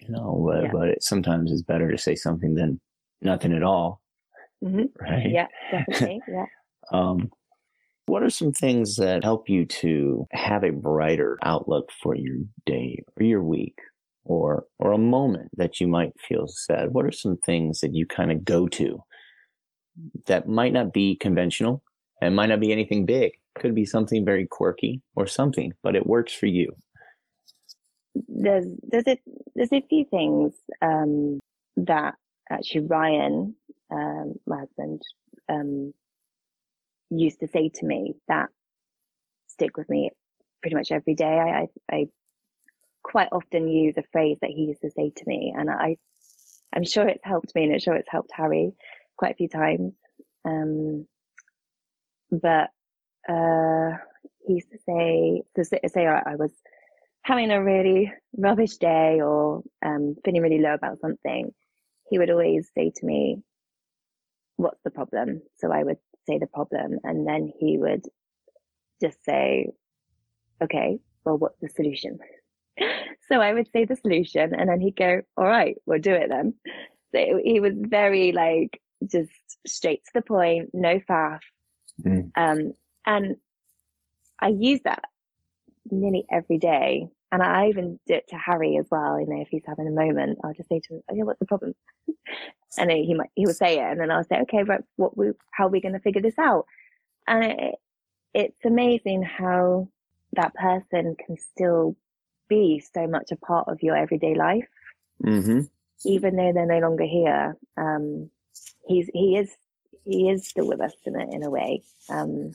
you 0.00 0.08
know, 0.10 0.44
but, 0.46 0.64
yeah. 0.64 0.70
but 0.72 0.88
it, 0.88 1.02
sometimes 1.02 1.50
it's 1.50 1.62
better 1.62 1.90
to 1.90 1.98
say 1.98 2.14
something 2.14 2.54
than 2.54 2.80
nothing 3.22 3.52
at 3.52 3.62
all. 3.62 4.00
Mm-hmm. 4.62 5.02
Right. 5.02 5.30
Yeah, 5.30 5.46
definitely. 5.70 6.20
Yeah. 6.28 6.46
um, 6.92 7.30
what 8.06 8.22
are 8.22 8.30
some 8.30 8.52
things 8.52 8.96
that 8.96 9.22
help 9.22 9.48
you 9.48 9.64
to 9.66 10.26
have 10.32 10.64
a 10.64 10.70
brighter 10.70 11.38
outlook 11.42 11.90
for 12.02 12.16
your 12.16 12.38
day 12.66 13.04
or 13.16 13.22
your 13.22 13.42
week 13.42 13.78
or 14.24 14.64
or 14.78 14.92
a 14.92 14.98
moment 14.98 15.50
that 15.56 15.80
you 15.80 15.86
might 15.86 16.12
feel 16.18 16.48
sad? 16.48 16.92
What 16.92 17.06
are 17.06 17.12
some 17.12 17.36
things 17.36 17.80
that 17.80 17.94
you 17.94 18.06
kind 18.06 18.32
of 18.32 18.44
go 18.44 18.66
to 18.68 19.02
that 20.26 20.48
might 20.48 20.72
not 20.72 20.92
be 20.92 21.16
conventional 21.16 21.82
and 22.20 22.34
might 22.34 22.48
not 22.48 22.60
be 22.60 22.72
anything 22.72 23.06
big? 23.06 23.32
Could 23.54 23.74
be 23.74 23.84
something 23.84 24.24
very 24.24 24.46
quirky 24.46 25.00
or 25.14 25.26
something, 25.26 25.72
but 25.82 25.94
it 25.94 26.06
works 26.06 26.32
for 26.32 26.46
you 26.46 26.74
there's 28.28 28.66
there's 28.82 29.06
a 29.06 29.18
there's 29.54 29.72
a 29.72 29.84
few 29.88 30.04
things 30.04 30.54
um, 30.82 31.38
that 31.76 32.14
actually 32.50 32.86
Ryan, 32.86 33.54
um, 33.90 34.34
my 34.46 34.60
husband, 34.60 35.02
um, 35.48 35.92
used 37.10 37.40
to 37.40 37.48
say 37.48 37.70
to 37.74 37.86
me 37.86 38.14
that 38.28 38.48
stick 39.48 39.76
with 39.76 39.88
me 39.88 40.10
pretty 40.62 40.76
much 40.76 40.92
every 40.92 41.14
day. 41.14 41.24
I, 41.24 41.68
I, 41.92 41.96
I 41.96 42.06
quite 43.02 43.28
often 43.32 43.68
use 43.68 43.94
a 43.96 44.02
phrase 44.12 44.38
that 44.40 44.50
he 44.50 44.62
used 44.62 44.82
to 44.82 44.90
say 44.90 45.12
to 45.16 45.24
me, 45.26 45.54
and 45.56 45.70
I, 45.70 45.96
I'm 46.74 46.84
sure 46.84 47.08
it's 47.08 47.24
helped 47.24 47.54
me, 47.54 47.64
and 47.64 47.72
I'm 47.72 47.80
sure 47.80 47.94
it's 47.94 48.10
helped 48.10 48.30
Harry 48.34 48.72
quite 49.16 49.32
a 49.32 49.36
few 49.36 49.48
times. 49.48 49.92
Um, 50.44 51.06
but 52.30 52.70
uh, 53.28 53.96
he 54.46 54.54
used 54.54 54.70
to 54.70 54.78
say, 54.86 55.42
to 55.56 55.64
say, 55.64 55.80
say 55.86 56.06
I 56.06 56.36
was 56.36 56.52
having 57.30 57.52
a 57.52 57.62
really 57.62 58.12
rubbish 58.36 58.76
day 58.78 59.20
or 59.20 59.62
um, 59.86 60.16
feeling 60.24 60.42
really 60.42 60.58
low 60.58 60.74
about 60.74 60.98
something, 61.00 61.54
he 62.08 62.18
would 62.18 62.28
always 62.28 62.68
say 62.76 62.90
to 62.90 63.06
me, 63.06 63.40
"What's 64.56 64.82
the 64.82 64.90
problem?" 64.90 65.40
So 65.58 65.70
I 65.72 65.84
would 65.84 65.98
say 66.26 66.38
the 66.38 66.48
problem, 66.48 66.98
and 67.04 67.26
then 67.26 67.52
he 67.60 67.78
would 67.78 68.04
just 69.00 69.24
say, 69.24 69.70
"Okay, 70.60 70.98
well, 71.24 71.38
what's 71.38 71.60
the 71.60 71.68
solution?" 71.68 72.18
so 73.28 73.40
I 73.40 73.52
would 73.54 73.68
say 73.72 73.84
the 73.84 73.94
solution, 73.94 74.52
and 74.52 74.68
then 74.68 74.80
he'd 74.80 74.96
go, 74.96 75.22
"All 75.36 75.46
right, 75.46 75.76
we'll 75.86 76.00
do 76.00 76.12
it 76.12 76.28
then." 76.28 76.54
So 77.12 77.40
he 77.44 77.60
was 77.60 77.74
very 77.76 78.32
like 78.32 78.80
just 79.06 79.30
straight 79.68 80.02
to 80.06 80.10
the 80.14 80.22
point, 80.22 80.70
no 80.74 80.98
faff. 80.98 81.40
Mm. 82.04 82.32
Um, 82.36 82.72
and 83.06 83.36
I 84.40 84.48
use 84.48 84.80
that 84.84 85.04
nearly 85.90 86.24
every 86.30 86.58
day. 86.58 87.08
And 87.32 87.42
I 87.42 87.68
even 87.68 88.00
do 88.06 88.14
it 88.14 88.28
to 88.28 88.36
Harry 88.36 88.76
as 88.76 88.86
well. 88.90 89.20
You 89.20 89.26
know, 89.26 89.40
if 89.40 89.48
he's 89.48 89.62
having 89.66 89.86
a 89.86 89.92
moment, 89.92 90.38
I'll 90.42 90.52
just 90.52 90.68
say 90.68 90.80
to 90.80 90.94
him, 90.94 91.02
"Okay, 91.10 91.22
what's 91.22 91.38
the 91.38 91.46
problem?" 91.46 91.74
and 92.78 92.90
he 92.90 93.14
might 93.14 93.30
he 93.34 93.46
will 93.46 93.54
say 93.54 93.78
it, 93.78 93.84
and 93.84 94.00
then 94.00 94.10
I'll 94.10 94.24
say, 94.24 94.40
"Okay, 94.42 94.64
right, 94.64 94.82
what 94.96 95.16
we, 95.16 95.30
how 95.52 95.66
are 95.66 95.70
we 95.70 95.80
going 95.80 95.94
to 95.94 96.00
figure 96.00 96.22
this 96.22 96.38
out?" 96.38 96.66
And 97.28 97.44
it, 97.44 97.74
it's 98.34 98.64
amazing 98.64 99.22
how 99.22 99.88
that 100.32 100.54
person 100.54 101.16
can 101.24 101.36
still 101.36 101.96
be 102.48 102.82
so 102.92 103.06
much 103.06 103.30
a 103.30 103.36
part 103.36 103.68
of 103.68 103.82
your 103.82 103.96
everyday 103.96 104.34
life, 104.34 104.68
mm-hmm. 105.24 105.60
even 106.04 106.36
though 106.36 106.52
they're 106.52 106.66
no 106.66 106.80
longer 106.80 107.04
here. 107.04 107.56
Um, 107.76 108.30
he's 108.86 109.08
he 109.14 109.36
is 109.36 109.50
he 110.04 110.30
is 110.30 110.48
still 110.48 110.66
with 110.66 110.80
us 110.80 110.94
in 111.04 111.14
a, 111.14 111.30
in 111.30 111.42
a 111.42 111.50
way. 111.50 111.82
Um, 112.08 112.52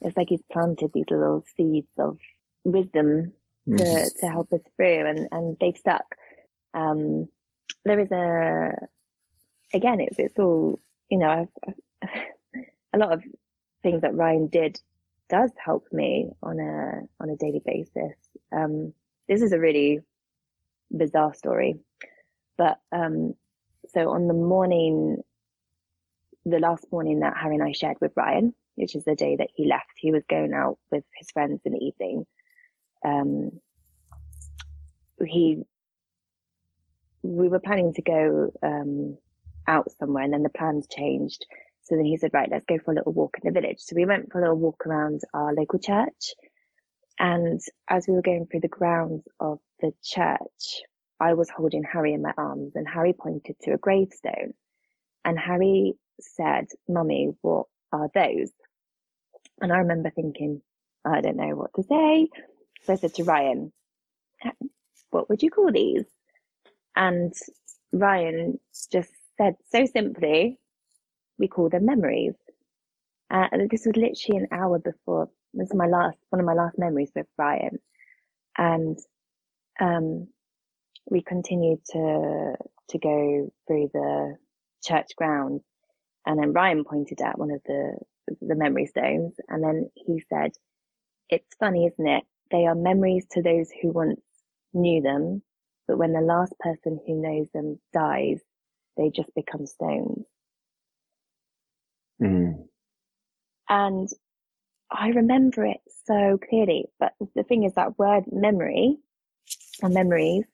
it's 0.00 0.16
like 0.16 0.28
he's 0.28 0.42
planted 0.52 0.92
these 0.92 1.10
little 1.10 1.44
seeds 1.56 1.88
of 1.98 2.18
wisdom 2.64 3.32
mm. 3.68 3.78
to, 3.78 4.10
to 4.20 4.26
help 4.28 4.52
us 4.52 4.60
through 4.76 5.06
and, 5.06 5.28
and 5.30 5.56
they've 5.60 5.76
stuck. 5.76 6.04
Um, 6.72 7.28
there 7.84 8.00
is 8.00 8.10
a, 8.10 8.72
again, 9.72 10.00
it's, 10.00 10.18
it's 10.18 10.38
all, 10.38 10.80
you 11.08 11.18
know, 11.18 11.28
I've, 11.28 11.74
I've, 12.02 12.10
a 12.94 12.98
lot 12.98 13.12
of 13.12 13.22
things 13.82 14.02
that 14.02 14.14
Ryan 14.14 14.48
did 14.48 14.80
does 15.28 15.50
help 15.62 15.86
me 15.92 16.30
on 16.42 16.60
a, 16.60 17.22
on 17.22 17.30
a 17.30 17.36
daily 17.36 17.62
basis. 17.64 18.16
Um, 18.52 18.92
this 19.28 19.42
is 19.42 19.52
a 19.52 19.58
really 19.58 20.00
bizarre 20.90 21.34
story, 21.34 21.76
but, 22.56 22.78
um, 22.92 23.34
so 23.88 24.10
on 24.10 24.28
the 24.28 24.34
morning, 24.34 25.22
the 26.44 26.58
last 26.58 26.86
morning 26.90 27.20
that 27.20 27.36
Harry 27.36 27.56
and 27.56 27.64
I 27.64 27.72
shared 27.72 27.96
with 28.00 28.12
Ryan, 28.16 28.54
which 28.76 28.94
is 28.94 29.04
the 29.04 29.14
day 29.14 29.36
that 29.36 29.50
he 29.54 29.66
left. 29.66 29.92
He 29.96 30.10
was 30.10 30.24
going 30.28 30.52
out 30.52 30.78
with 30.90 31.04
his 31.16 31.30
friends 31.30 31.60
in 31.64 31.72
the 31.72 31.78
evening. 31.78 32.26
Um, 33.04 33.50
he, 35.24 35.62
we 37.22 37.48
were 37.48 37.60
planning 37.60 37.94
to 37.94 38.02
go, 38.02 38.52
um, 38.62 39.18
out 39.66 39.90
somewhere 39.98 40.24
and 40.24 40.32
then 40.32 40.42
the 40.42 40.50
plans 40.50 40.86
changed. 40.90 41.46
So 41.84 41.96
then 41.96 42.04
he 42.04 42.16
said, 42.16 42.30
right, 42.32 42.48
let's 42.50 42.64
go 42.64 42.78
for 42.78 42.92
a 42.92 42.94
little 42.94 43.12
walk 43.12 43.36
in 43.42 43.52
the 43.52 43.60
village. 43.60 43.78
So 43.80 43.94
we 43.94 44.06
went 44.06 44.32
for 44.32 44.38
a 44.38 44.42
little 44.42 44.58
walk 44.58 44.86
around 44.86 45.20
our 45.32 45.54
local 45.54 45.78
church. 45.78 46.34
And 47.18 47.60
as 47.88 48.06
we 48.08 48.14
were 48.14 48.22
going 48.22 48.46
through 48.46 48.60
the 48.60 48.68
grounds 48.68 49.22
of 49.38 49.58
the 49.80 49.92
church, 50.02 50.82
I 51.20 51.34
was 51.34 51.48
holding 51.48 51.84
Harry 51.84 52.12
in 52.14 52.22
my 52.22 52.32
arms 52.36 52.72
and 52.74 52.88
Harry 52.88 53.12
pointed 53.12 53.56
to 53.62 53.72
a 53.72 53.78
gravestone. 53.78 54.54
And 55.24 55.38
Harry 55.38 55.94
said, 56.20 56.66
Mummy, 56.88 57.30
what 57.42 57.66
are 57.92 58.10
those? 58.14 58.50
And 59.60 59.72
I 59.72 59.78
remember 59.78 60.10
thinking, 60.10 60.60
I 61.04 61.20
don't 61.20 61.36
know 61.36 61.54
what 61.54 61.72
to 61.76 61.82
say. 61.82 62.28
So 62.84 62.92
I 62.92 62.96
said 62.96 63.14
to 63.14 63.24
Ryan, 63.24 63.72
what 65.10 65.28
would 65.28 65.42
you 65.42 65.50
call 65.50 65.72
these? 65.72 66.04
And 66.96 67.32
Ryan 67.92 68.58
just 68.92 69.10
said 69.38 69.56
so 69.70 69.86
simply, 69.86 70.58
we 71.38 71.48
call 71.48 71.68
them 71.68 71.86
memories. 71.86 72.34
Uh, 73.30 73.46
and 73.50 73.70
this 73.70 73.86
was 73.86 73.96
literally 73.96 74.38
an 74.38 74.48
hour 74.52 74.78
before, 74.78 75.28
this 75.54 75.68
is 75.68 75.74
my 75.74 75.86
last, 75.86 76.18
one 76.30 76.40
of 76.40 76.46
my 76.46 76.54
last 76.54 76.78
memories 76.78 77.10
with 77.14 77.26
Ryan. 77.38 77.78
And, 78.56 78.98
um, 79.80 80.28
we 81.10 81.22
continued 81.22 81.80
to, 81.92 82.54
to 82.90 82.98
go 82.98 83.52
through 83.66 83.90
the 83.92 84.36
church 84.84 85.08
grounds. 85.16 85.62
And 86.26 86.38
then 86.38 86.52
Ryan 86.52 86.84
pointed 86.84 87.20
at 87.20 87.38
one 87.38 87.50
of 87.50 87.60
the 87.66 87.96
the 88.40 88.54
memory 88.54 88.86
stones. 88.86 89.34
And 89.48 89.62
then 89.62 89.90
he 89.94 90.22
said, 90.28 90.52
it's 91.28 91.54
funny, 91.60 91.86
isn't 91.86 92.06
it? 92.08 92.24
They 92.54 92.66
are 92.66 92.76
memories 92.76 93.26
to 93.32 93.42
those 93.42 93.68
who 93.82 93.90
once 93.90 94.20
knew 94.72 95.02
them, 95.02 95.42
but 95.88 95.98
when 95.98 96.12
the 96.12 96.20
last 96.20 96.54
person 96.60 97.00
who 97.04 97.20
knows 97.20 97.48
them 97.52 97.80
dies, 97.92 98.38
they 98.96 99.10
just 99.10 99.34
become 99.34 99.66
stones. 99.66 100.24
Mm. 102.22 102.68
And 103.68 104.08
I 104.88 105.08
remember 105.08 105.66
it 105.66 105.80
so 106.06 106.38
clearly, 106.48 106.84
but 107.00 107.14
the 107.34 107.42
thing 107.42 107.64
is 107.64 107.74
that 107.74 107.98
word 107.98 108.22
memory 108.30 108.98
or 109.82 109.88
memories 109.88 110.44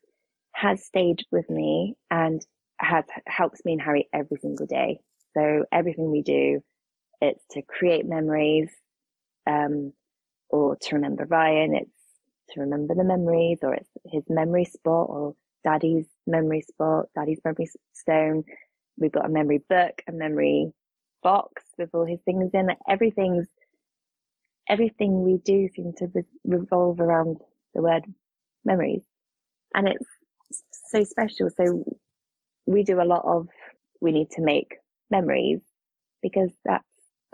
has 0.53 0.83
stayed 0.83 1.23
with 1.31 1.51
me 1.51 1.97
and 2.11 2.41
has 2.79 3.05
helps 3.27 3.63
me 3.67 3.73
and 3.73 3.83
Harry 3.83 4.09
every 4.15 4.39
single 4.41 4.65
day. 4.67 5.01
So 5.37 5.67
everything 5.71 6.11
we 6.11 6.23
do, 6.23 6.63
it's 7.21 7.45
to 7.51 7.61
create 7.61 8.07
memories, 8.07 8.71
um, 9.47 9.93
or 10.51 10.77
to 10.77 10.97
remember 10.97 11.25
Ryan. 11.25 11.75
It's 11.75 11.91
to 12.51 12.61
remember 12.61 12.95
the 12.95 13.05
memories, 13.05 13.59
or 13.63 13.75
it's 13.75 13.89
his 14.05 14.25
memory 14.29 14.65
spot, 14.65 15.07
or 15.09 15.35
Daddy's 15.65 16.07
memory 16.27 16.63
spot, 16.63 17.07
Daddy's 17.15 17.41
memory 17.45 17.69
stone. 17.93 18.45
We've 18.99 19.13
got 19.13 19.27
a 19.27 19.31
memory 19.31 19.63
book, 19.69 20.03
a 20.09 20.13
memory 20.13 20.73
box 21.23 21.63
with 21.79 21.91
all 21.95 22.05
his 22.05 22.21
things 22.25 22.51
in. 22.55 22.69
Everything's 22.89 23.47
everything 24.69 25.25
we 25.25 25.39
do 25.39 25.69
seems 25.75 25.97
to 25.97 26.07
re- 26.15 26.23
revolve 26.45 27.01
around 27.01 27.39
the 27.75 27.83
word 27.83 28.05
memories, 28.65 29.03
and 29.75 29.89
it's 29.89 30.07
so 30.91 31.05
special. 31.05 31.51
So 31.57 31.85
we 32.67 32.83
do 32.83 33.01
a 33.01 33.05
lot 33.05 33.25
of 33.25 33.49
we 34.01 34.13
need 34.13 34.31
to 34.33 34.43
make 34.43 34.77
memories 35.11 35.61
because 36.23 36.51
that's 36.65 36.85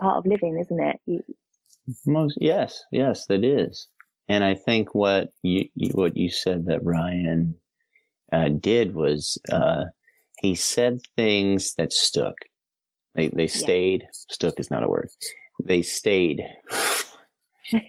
part 0.01 0.17
of 0.17 0.25
living, 0.25 0.57
isn't 0.59 0.79
it? 0.79 0.97
You... 1.05 1.23
Most 2.05 2.37
yes, 2.39 2.83
yes, 2.91 3.25
that 3.27 3.43
is. 3.43 3.87
And 4.29 4.43
I 4.43 4.55
think 4.55 4.93
what 4.93 5.29
you, 5.41 5.69
you 5.75 5.91
what 5.91 6.17
you 6.17 6.29
said 6.29 6.65
that 6.65 6.83
Ryan 6.83 7.55
uh, 8.31 8.49
did 8.49 8.93
was 8.93 9.37
uh, 9.51 9.85
he 10.41 10.55
said 10.55 10.99
things 11.15 11.73
that 11.75 11.93
stuck. 11.93 12.35
They 13.15 13.29
they 13.29 13.47
stayed. 13.47 14.01
Yeah. 14.01 14.09
Stuck 14.31 14.59
is 14.59 14.69
not 14.69 14.83
a 14.83 14.89
word. 14.89 15.09
They 15.63 15.81
stayed. 15.81 16.41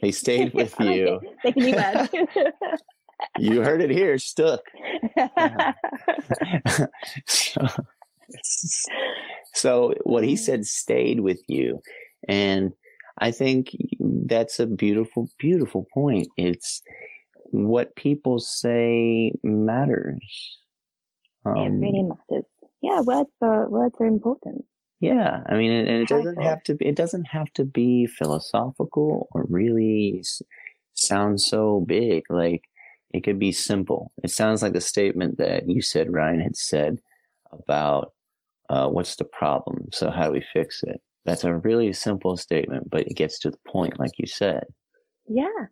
they 0.00 0.12
stayed 0.12 0.54
with 0.54 0.74
you. 0.80 1.20
They 1.42 1.52
can 1.52 2.08
be 2.12 2.26
you 3.38 3.62
heard 3.62 3.82
it 3.82 3.90
here. 3.90 4.18
Stuck. 4.18 4.60
so, 7.26 7.66
so 9.54 9.94
what 10.04 10.24
he 10.24 10.36
said 10.36 10.64
stayed 10.66 11.20
with 11.20 11.40
you. 11.48 11.80
And 12.28 12.72
I 13.20 13.30
think 13.30 13.76
that's 14.00 14.60
a 14.60 14.66
beautiful, 14.66 15.28
beautiful 15.38 15.86
point. 15.92 16.28
It's 16.36 16.82
what 17.50 17.96
people 17.96 18.38
say 18.38 19.32
matters. 19.42 20.58
Um, 21.44 21.56
it 21.56 21.70
really 21.70 22.02
matters. 22.02 22.44
Yeah, 22.80 23.00
words 23.00 23.30
are 23.40 23.68
words 23.68 23.94
are 24.00 24.06
important. 24.06 24.64
Yeah, 25.00 25.42
I 25.46 25.56
mean, 25.56 25.72
and, 25.72 25.88
and 25.88 26.02
it 26.02 26.08
doesn't 26.08 26.42
have 26.42 26.62
to. 26.64 26.74
Be, 26.74 26.86
it 26.86 26.96
doesn't 26.96 27.26
have 27.26 27.52
to 27.54 27.64
be 27.64 28.06
philosophical 28.06 29.28
or 29.32 29.46
really 29.48 30.22
sound 30.94 31.40
so 31.40 31.84
big. 31.86 32.24
Like 32.28 32.64
it 33.10 33.24
could 33.24 33.38
be 33.38 33.52
simple. 33.52 34.12
It 34.22 34.30
sounds 34.30 34.62
like 34.62 34.72
the 34.72 34.80
statement 34.80 35.38
that 35.38 35.68
you 35.68 35.82
said 35.82 36.12
Ryan 36.12 36.40
had 36.40 36.56
said 36.56 36.98
about 37.52 38.12
uh, 38.68 38.88
what's 38.88 39.16
the 39.16 39.24
problem? 39.24 39.88
So 39.92 40.10
how 40.10 40.26
do 40.26 40.32
we 40.32 40.44
fix 40.52 40.82
it? 40.82 41.00
That's 41.24 41.44
a 41.44 41.56
really 41.56 41.92
simple 41.92 42.36
statement, 42.36 42.88
but 42.90 43.02
it 43.02 43.14
gets 43.14 43.38
to 43.40 43.50
the 43.50 43.58
point, 43.66 43.98
like 43.98 44.12
you 44.18 44.26
said. 44.26 44.64
Yeah. 45.26 45.66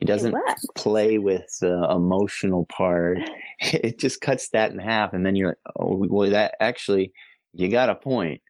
It 0.00 0.06
doesn't 0.06 0.34
play 0.76 1.18
with 1.18 1.44
the 1.60 1.86
emotional 1.90 2.66
part. 2.66 3.18
It 3.60 3.98
just 3.98 4.20
cuts 4.20 4.50
that 4.50 4.70
in 4.70 4.78
half, 4.78 5.12
and 5.12 5.26
then 5.26 5.34
you're 5.34 5.48
like, 5.48 5.74
"Oh, 5.74 6.06
well, 6.08 6.30
that 6.30 6.54
actually, 6.60 7.12
you 7.54 7.68
got 7.68 7.90
a 7.90 7.96
point. 7.96 8.40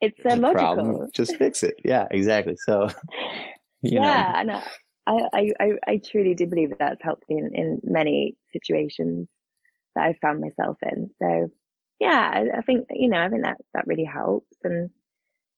It's 0.00 0.18
a 0.24 0.36
logical. 0.36 0.74
Problem. 0.74 1.10
Just 1.12 1.36
fix 1.36 1.62
it." 1.62 1.74
Yeah, 1.84 2.06
exactly. 2.10 2.56
So, 2.56 2.88
yeah, 3.82 4.42
know. 4.46 4.62
Uh, 5.06 5.28
I, 5.34 5.38
I, 5.38 5.52
I, 5.60 5.72
I 5.86 6.00
truly 6.02 6.34
do 6.34 6.46
believe 6.46 6.70
that 6.70 6.78
that's 6.78 7.02
helped 7.02 7.24
me 7.28 7.36
in, 7.36 7.54
in 7.54 7.80
many 7.84 8.36
situations 8.54 9.28
that 9.94 10.04
I've 10.04 10.18
found 10.22 10.40
myself 10.40 10.78
in. 10.80 11.10
So, 11.20 11.50
yeah, 12.00 12.30
I, 12.32 12.58
I 12.58 12.62
think 12.62 12.86
you 12.88 13.10
know, 13.10 13.20
I 13.20 13.28
think 13.28 13.42
that 13.42 13.58
that 13.74 13.86
really 13.86 14.04
helps, 14.06 14.56
and 14.62 14.88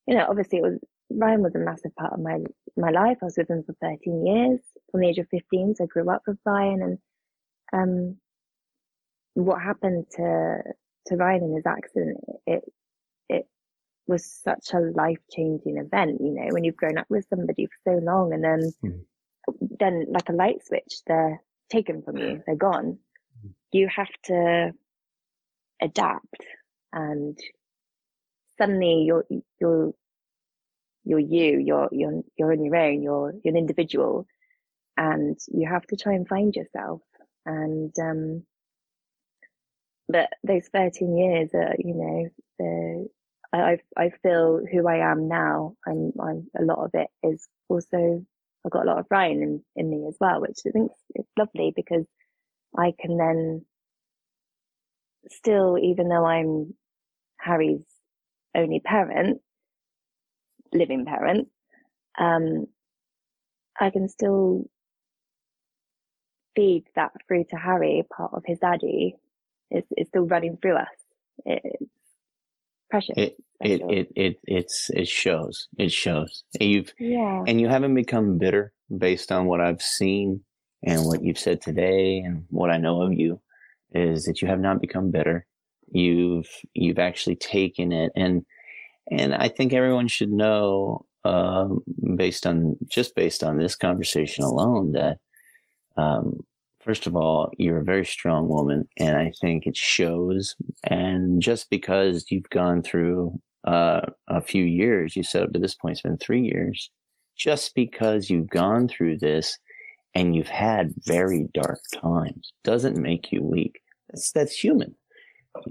you 0.07 0.15
know, 0.15 0.27
obviously, 0.29 0.59
it 0.59 0.63
was 0.63 0.79
Ryan 1.11 1.43
was 1.43 1.55
a 1.55 1.59
massive 1.59 1.95
part 1.97 2.13
of 2.13 2.21
my 2.21 2.39
my 2.77 2.91
life. 2.91 3.19
I 3.23 3.27
was 3.27 3.37
with 3.37 3.51
him 3.51 3.65
for 3.65 3.75
13 3.81 4.27
years 4.27 4.61
from 4.91 5.01
the 5.01 5.09
age 5.09 5.19
of 5.19 5.29
15. 5.29 5.75
So 5.77 5.85
I 5.85 5.87
grew 5.87 6.09
up 6.11 6.23
with 6.27 6.39
Ryan 6.45 6.83
and, 6.83 6.99
um, 7.73 8.17
what 9.35 9.61
happened 9.61 10.07
to, 10.13 10.59
to 11.07 11.17
Ryan 11.17 11.45
in 11.45 11.55
his 11.55 11.67
accident, 11.67 12.19
it, 12.47 12.63
it 13.29 13.47
was 14.07 14.25
such 14.25 14.73
a 14.73 14.79
life 14.79 15.19
changing 15.31 15.79
event, 15.79 16.21
you 16.21 16.33
know, 16.33 16.49
when 16.51 16.65
you've 16.65 16.77
grown 16.77 16.99
up 16.99 17.07
with 17.11 17.27
somebody 17.29 17.67
for 17.67 17.93
so 17.93 18.05
long 18.05 18.33
and 18.33 18.45
then, 18.45 18.73
mm. 18.85 19.01
then 19.79 20.07
like 20.09 20.29
a 20.29 20.33
light 20.33 20.65
switch, 20.65 21.01
they're 21.07 21.43
taken 21.71 22.03
from 22.03 22.17
you, 22.17 22.43
they're 22.47 22.57
gone. 22.57 22.99
Mm. 23.45 23.51
You 23.73 23.89
have 23.95 24.13
to 24.25 24.73
adapt 25.83 26.41
and 26.93 27.39
suddenly 28.59 29.05
you're, 29.07 29.25
you're 29.61 29.93
you're 31.05 31.21
you, 31.21 31.59
you're, 31.59 31.89
you're, 31.93 32.23
you're 32.37 32.53
on 32.53 32.65
your 32.65 32.77
own, 32.77 33.03
you're, 33.03 33.33
you're 33.45 33.55
an 33.55 33.59
individual 33.59 34.27
and 34.97 35.39
you 35.49 35.69
have 35.69 35.87
to 35.89 35.97
try 35.97 36.15
and 36.15 36.29
find 36.29 36.55
yourself. 36.55 37.01
And, 37.47 37.95
um, 38.01 38.43
but 40.09 40.31
those 40.45 40.67
13 40.73 41.17
years 41.17 41.51
are, 41.55 41.75
you 41.79 41.95
know, 41.95 42.29
the, 42.59 43.09
I, 43.53 43.79
I 43.97 44.11
feel 44.23 44.61
who 44.71 44.89
I 44.89 45.11
am 45.11 45.29
now. 45.29 45.75
I'm, 45.87 46.13
I'm, 46.21 46.49
a 46.59 46.65
lot 46.65 46.85
of 46.85 46.91
it 46.95 47.09
is 47.23 47.47
also, 47.69 48.25
I've 48.65 48.73
got 48.73 48.85
a 48.85 48.89
lot 48.91 48.99
of 48.99 49.07
Ryan 49.11 49.43
in, 49.43 49.63
in 49.77 49.91
me 49.91 50.07
as 50.09 50.17
well, 50.21 50.41
which 50.41 50.59
I 50.67 50.71
think 50.71 50.91
is 51.15 51.27
lovely 51.39 51.73
because 51.75 52.05
I 52.77 52.93
can 53.01 53.17
then 53.17 53.65
still, 55.31 55.79
even 55.79 56.09
though 56.09 56.27
I'm 56.27 56.75
Harry's 57.39 57.85
only 58.57 58.81
parent, 58.81 59.41
living 60.73 61.05
parent, 61.05 61.49
um, 62.19 62.67
I 63.79 63.91
can 63.91 64.09
still 64.09 64.65
feed 66.55 66.85
that 66.97 67.13
through 67.29 67.45
to 67.51 67.57
Harry, 67.57 68.03
part 68.17 68.33
of 68.33 68.43
his 68.47 68.59
daddy. 68.59 69.17
It's, 69.71 69.87
it's 69.91 70.09
still 70.09 70.27
running 70.27 70.59
through 70.61 70.77
us. 70.77 70.87
It's 71.45 71.93
precious. 72.91 73.15
It, 73.17 73.37
it, 73.61 73.81
it, 73.83 74.09
it, 74.17 74.37
it's, 74.45 74.91
it 74.91 75.09
shows. 75.09 75.69
It 75.79 75.93
shows. 75.93 76.45
You've, 76.59 76.93
yeah. 76.99 77.45
and 77.47 77.61
you 77.61 77.69
haven't 77.69 77.95
become 77.95 78.39
bitter 78.39 78.73
based 78.97 79.33
on 79.33 79.47
what 79.47 79.61
I've 79.61 79.83
seen 79.83 80.43
and 80.83 81.05
what 81.05 81.23
you've 81.23 81.39
said 81.39 81.61
today 81.61 82.23
and 82.25 82.45
what 82.49 82.71
I 82.71 82.79
know 82.79 83.03
of 83.03 83.13
you 83.13 83.41
is 83.93 84.25
that 84.25 84.41
you 84.41 84.49
have 84.49 84.61
not 84.61 84.81
become 84.81 85.11
bitter. 85.11 85.47
You've, 85.93 86.49
you've 86.75 86.99
actually 86.99 87.37
taken 87.37 87.93
it 87.93 88.13
and, 88.17 88.45
and 89.11 89.35
I 89.35 89.49
think 89.49 89.73
everyone 89.73 90.09
should 90.09 90.31
know, 90.31 91.07
um, 91.25 91.83
based 92.17 92.47
on 92.47 92.77
just 92.89 93.15
based 93.15 93.43
on 93.43 93.59
this 93.59 93.77
conversation 93.77 94.45
alone, 94.45 94.93
that 94.93 95.19
um, 95.97 96.41
first 96.81 97.07
of 97.07 97.17
all, 97.17 97.51
you're 97.59 97.79
a 97.79 97.85
very 97.85 98.05
strong 98.05 98.49
woman, 98.49 98.89
and 98.99 99.17
I 99.17 99.33
think 99.41 99.67
it 99.67 99.77
shows. 99.77 100.57
And 100.85 101.41
just 101.41 101.71
because 101.71 102.27
you've 102.31 102.51
gone 102.51 102.83
through 102.83 103.41
uh, 103.67 104.03
a 104.29 104.41
few 104.41 104.65
years, 104.65 105.17
you 105.17 105.23
said 105.23 105.43
up 105.43 105.53
to 105.53 105.59
this 105.59 105.75
point 105.75 105.93
it's 105.93 106.03
been 106.03 106.19
three 106.19 106.43
years. 106.43 106.91
Just 107.37 107.75
because 107.75 108.31
you've 108.31 108.49
gone 108.49 108.89
through 108.89 109.19
this 109.19 109.59
and 110.15 110.35
you've 110.35 110.49
had 110.49 110.95
very 111.05 111.49
dark 111.53 111.81
times 112.03 112.53
doesn't 112.65 112.97
make 112.97 113.31
you 113.31 113.43
weak. 113.43 113.81
That's 114.09 114.33
that's 114.33 114.57
human. 114.57 114.95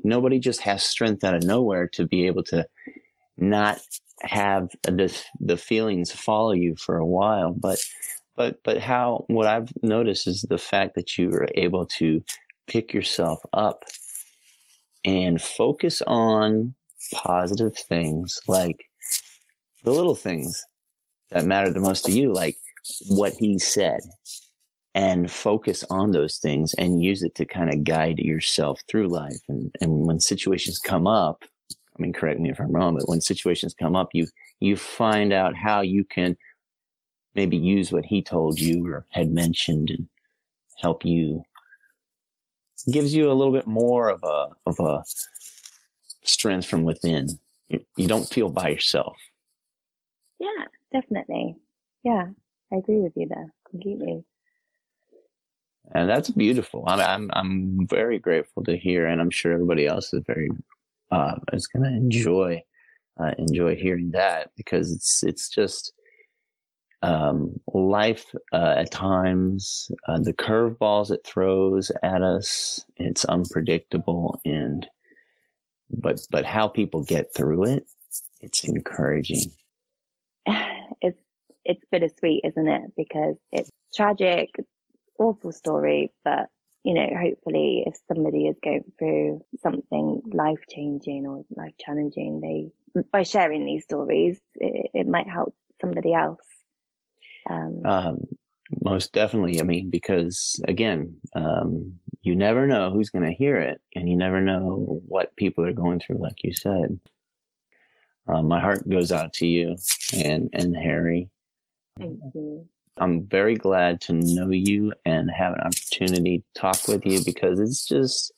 Nobody 0.04 0.40
just 0.40 0.62
has 0.62 0.84
strength 0.84 1.24
out 1.24 1.36
of 1.36 1.44
nowhere 1.44 1.88
to 1.94 2.06
be 2.06 2.28
able 2.28 2.44
to 2.46 2.68
not 3.38 3.80
have 4.22 4.70
the 4.84 5.16
the 5.40 5.58
feelings 5.58 6.12
follow 6.12 6.54
you 6.54 6.76
for 6.76 6.98
a 6.98 7.06
while. 7.06 7.54
But 7.54 7.80
but 8.36 8.62
but 8.64 8.78
how 8.80 9.26
what 9.28 9.48
i've 9.48 9.72
noticed 9.82 10.28
is 10.28 10.42
the 10.50 10.58
fact 10.58 10.96
that 10.96 11.18
you 11.18 11.30
are 11.32 11.48
able 11.56 11.86
to 11.86 12.24
pick 12.68 12.94
yourself 12.94 13.40
up 13.54 13.84
and 15.04 15.42
focus 15.42 16.02
on 16.08 16.74
positive 17.14 17.78
things 17.78 18.40
like 18.48 18.86
the 19.84 19.92
little 19.92 20.16
things 20.16 20.66
that 21.32 21.46
matter 21.46 21.72
the 21.72 21.80
most 21.80 22.06
to 22.06 22.12
you 22.12 22.34
like 22.34 22.58
what 23.10 23.34
he 23.34 23.60
said 23.60 24.00
and 24.96 25.30
focus 25.30 25.84
on 25.92 26.12
those 26.12 26.38
things 26.38 26.74
and 26.76 27.04
use 27.04 27.22
it 27.22 27.36
to 27.36 27.46
kind 27.46 27.72
of 27.72 27.84
guide 27.84 28.18
yourself 28.18 28.82
through 28.88 29.08
life 29.08 29.42
and 29.48 29.76
and 29.82 30.08
when 30.08 30.20
situations 30.20 30.80
come 30.80 31.06
up 31.06 31.46
I 31.98 32.02
mean, 32.02 32.14
correct 32.14 32.40
me 32.40 32.50
if 32.50 32.60
I'm 32.60 32.72
wrong, 32.72 32.96
but 32.96 33.08
when 33.08 33.22
situations 33.22 33.74
come 33.74 33.96
up, 33.96 34.10
you, 34.14 34.28
you 34.60 34.76
find 34.76 35.32
out 35.32 35.56
how 35.56 35.82
you 35.82 36.04
can 36.04 36.36
maybe 37.36 37.58
use 37.58 37.92
what 37.92 38.06
he 38.06 38.22
told 38.22 38.60
you 38.60 38.86
or 38.88 39.06
had 39.10 39.32
mentioned 39.32 39.90
and 39.90 40.08
help 40.82 41.06
you 41.06 41.44
gives 42.92 43.16
you 43.16 43.32
a 43.32 43.34
little 43.34 43.54
bit 43.54 43.66
more 43.66 44.10
of 44.10 44.24
a, 44.24 44.50
of 44.66 44.80
a 44.80 45.04
strength 46.24 46.68
from 46.68 46.84
within. 46.84 47.40
You, 47.70 47.84
you 47.96 48.08
don't 48.08 48.28
feel 48.28 48.50
by 48.50 48.70
yourself. 48.70 49.18
Yeah, 50.40 50.66
definitely. 50.92 51.56
Yeah, 52.04 52.28
I 52.72 52.76
agree 52.76 53.00
with 53.00 53.14
you 53.16 53.28
there 53.30 53.54
completely. 53.70 54.24
And 55.94 56.10
that's 56.10 56.30
beautiful. 56.30 56.84
I'm, 56.88 57.00
I'm, 57.00 57.30
I'm 57.34 57.88
very 57.88 58.20
grateful 58.20 58.64
to 58.64 58.78
hear, 58.78 59.06
and 59.06 59.22
I'm 59.22 59.30
sure 59.30 59.54
everybody 59.54 59.88
else 59.88 60.14
is 60.14 60.24
very 60.26 60.50
uh, 61.12 61.36
is 61.54 61.68
going 61.68 61.84
to 61.84 61.90
enjoy 61.90 62.62
uh, 63.20 63.32
enjoy 63.38 63.76
hearing 63.76 64.12
that 64.12 64.52
because 64.58 64.92
it's 64.92 65.24
it's 65.24 65.50
just 65.50 65.94
um, 67.02 67.60
life 67.74 68.26
uh, 68.52 68.76
at 68.78 68.92
times 68.92 69.92
uh, 70.08 70.20
the 70.20 70.34
curveballs 70.34 71.12
it 71.12 71.22
throws 71.26 71.92
at 72.04 72.22
us 72.22 72.84
it's 72.98 73.26
unpredictable 73.26 74.40
and 74.46 74.88
but 75.90 76.20
but 76.32 76.46
how 76.46 76.68
people 76.68 77.04
get 77.04 77.34
through 77.34 77.64
it 77.66 77.86
it's 78.42 78.64
encouraging 78.64 79.52
it's 81.02 81.22
it's 81.64 81.84
bittersweet 81.92 82.42
isn't 82.44 82.68
it 82.68 82.82
because 82.98 83.36
it's 83.52 83.70
tragic 83.94 84.50
awful 85.20 85.52
story 85.52 86.12
but 86.24 86.50
you 86.86 86.94
know, 86.94 87.08
hopefully 87.20 87.84
if 87.88 87.96
somebody 88.08 88.46
is 88.46 88.58
going 88.64 88.84
through 89.00 89.44
something 89.64 90.22
life 90.32 90.60
changing 90.70 91.26
or 91.26 91.44
life 91.50 91.74
challenging, 91.80 92.40
they, 92.42 93.02
by 93.12 93.24
sharing 93.24 93.66
these 93.66 93.84
stories, 93.84 94.40
it, 94.54 94.92
it 94.94 95.08
might 95.08 95.28
help 95.28 95.56
somebody 95.82 96.14
else. 96.14 96.46
Um, 97.50 97.82
um, 97.86 98.18
most 98.84 99.14
definitely. 99.14 99.60
I 99.60 99.64
mean, 99.64 99.90
because 99.90 100.62
again, 100.68 101.16
um, 101.36 101.94
you 102.22 102.36
never 102.36 102.68
know 102.68 102.92
who's 102.92 103.10
going 103.10 103.26
to 103.26 103.34
hear 103.34 103.58
it 103.58 103.82
and 103.96 104.08
you 104.08 104.16
never 104.16 104.40
know 104.40 105.02
what 105.08 105.36
people 105.36 105.66
are 105.66 105.74
going 105.74 106.00
through, 106.00 106.22
like 106.22 106.44
you 106.44 106.54
said. 106.54 107.00
Um, 108.28 108.48
my 108.48 108.60
heart 108.60 108.88
goes 108.88 109.12
out 109.12 109.34
to 109.34 109.48
you 109.48 109.76
and, 110.14 110.52
and 110.54 110.76
Harry. 110.76 111.32
Thank 111.98 112.20
you. 112.36 112.68
I'm 112.98 113.26
very 113.28 113.56
glad 113.56 114.00
to 114.02 114.14
know 114.14 114.50
you 114.50 114.94
and 115.06 115.30
have 115.30 115.54
an 115.54 115.62
opportunity 115.62 116.40
to 116.40 116.62
talk 116.62 116.88
with 116.88 117.06
you 117.06 117.20
because 117.26 117.60
it's 117.60 117.86
just, 117.88 118.32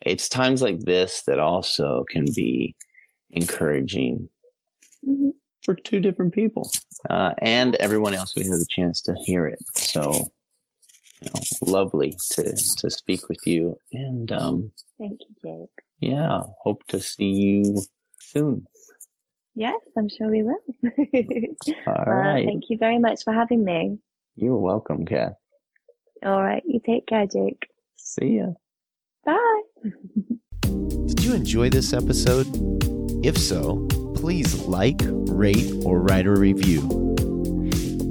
it's 0.00 0.28
times 0.28 0.62
like 0.62 0.80
this 0.80 1.22
that 1.26 1.38
also 1.38 2.04
can 2.10 2.24
be 2.34 2.74
encouraging 3.30 4.28
mm-hmm. 5.06 5.30
for 5.62 5.74
two 5.74 6.00
different 6.00 6.32
people 6.32 6.70
uh, 7.10 7.34
and 7.42 7.74
everyone 7.76 8.14
else 8.14 8.32
who 8.32 8.40
has 8.40 8.62
a 8.62 8.66
chance 8.74 9.02
to 9.02 9.14
hear 9.24 9.46
it. 9.46 9.58
So, 9.76 10.30
you 11.20 11.30
know, 11.34 11.40
lovely 11.60 12.16
to, 12.32 12.56
to 12.78 12.90
speak 12.90 13.28
with 13.28 13.46
you. 13.46 13.76
And, 13.92 14.32
um, 14.32 14.72
thank 14.98 15.20
you, 15.20 15.34
Jake. 15.44 15.84
Yeah. 16.00 16.42
Hope 16.62 16.86
to 16.88 17.00
see 17.00 17.24
you 17.24 17.82
soon. 18.18 18.66
Yes, 19.58 19.80
I'm 19.96 20.08
sure 20.08 20.30
we 20.30 20.44
will. 20.44 20.60
All 21.88 22.04
right. 22.06 22.46
thank 22.46 22.70
you 22.70 22.78
very 22.78 23.00
much 23.00 23.24
for 23.24 23.32
having 23.32 23.64
me. 23.64 23.98
You're 24.36 24.56
welcome, 24.56 25.04
Cath. 25.04 25.32
All 26.24 26.40
right. 26.40 26.62
You 26.64 26.78
take 26.86 27.08
care, 27.08 27.26
Jake. 27.26 27.66
See 27.96 28.38
ya. 28.38 28.52
Bye. 29.26 29.62
Did 30.62 31.24
you 31.24 31.34
enjoy 31.34 31.70
this 31.70 31.92
episode? 31.92 32.46
If 33.26 33.36
so, 33.36 33.84
please 34.14 34.54
like, 34.66 35.00
rate, 35.02 35.72
or 35.84 36.02
write 36.02 36.26
a 36.26 36.30
review. 36.30 36.82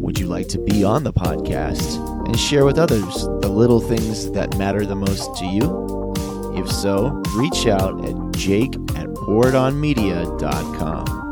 Would 0.01 0.19
you 0.19 0.27
like 0.27 0.49
to 0.49 0.60
be 0.60 0.83
on 0.83 1.05
the 1.05 1.13
podcast 1.13 1.95
and 2.25 2.38
share 2.38 2.65
with 2.65 2.77
others 2.77 3.23
the 3.39 3.47
little 3.47 3.79
things 3.79 4.29
that 4.31 4.57
matter 4.57 4.86
the 4.86 4.95
most 4.95 5.33
to 5.38 5.45
you? 5.45 5.86
If 6.57 6.69
so, 6.69 7.21
reach 7.38 7.67
out 7.67 8.03
at 8.03 8.33
jake 8.33 8.73
at 8.97 9.07
boardonmedia.com. 9.07 11.27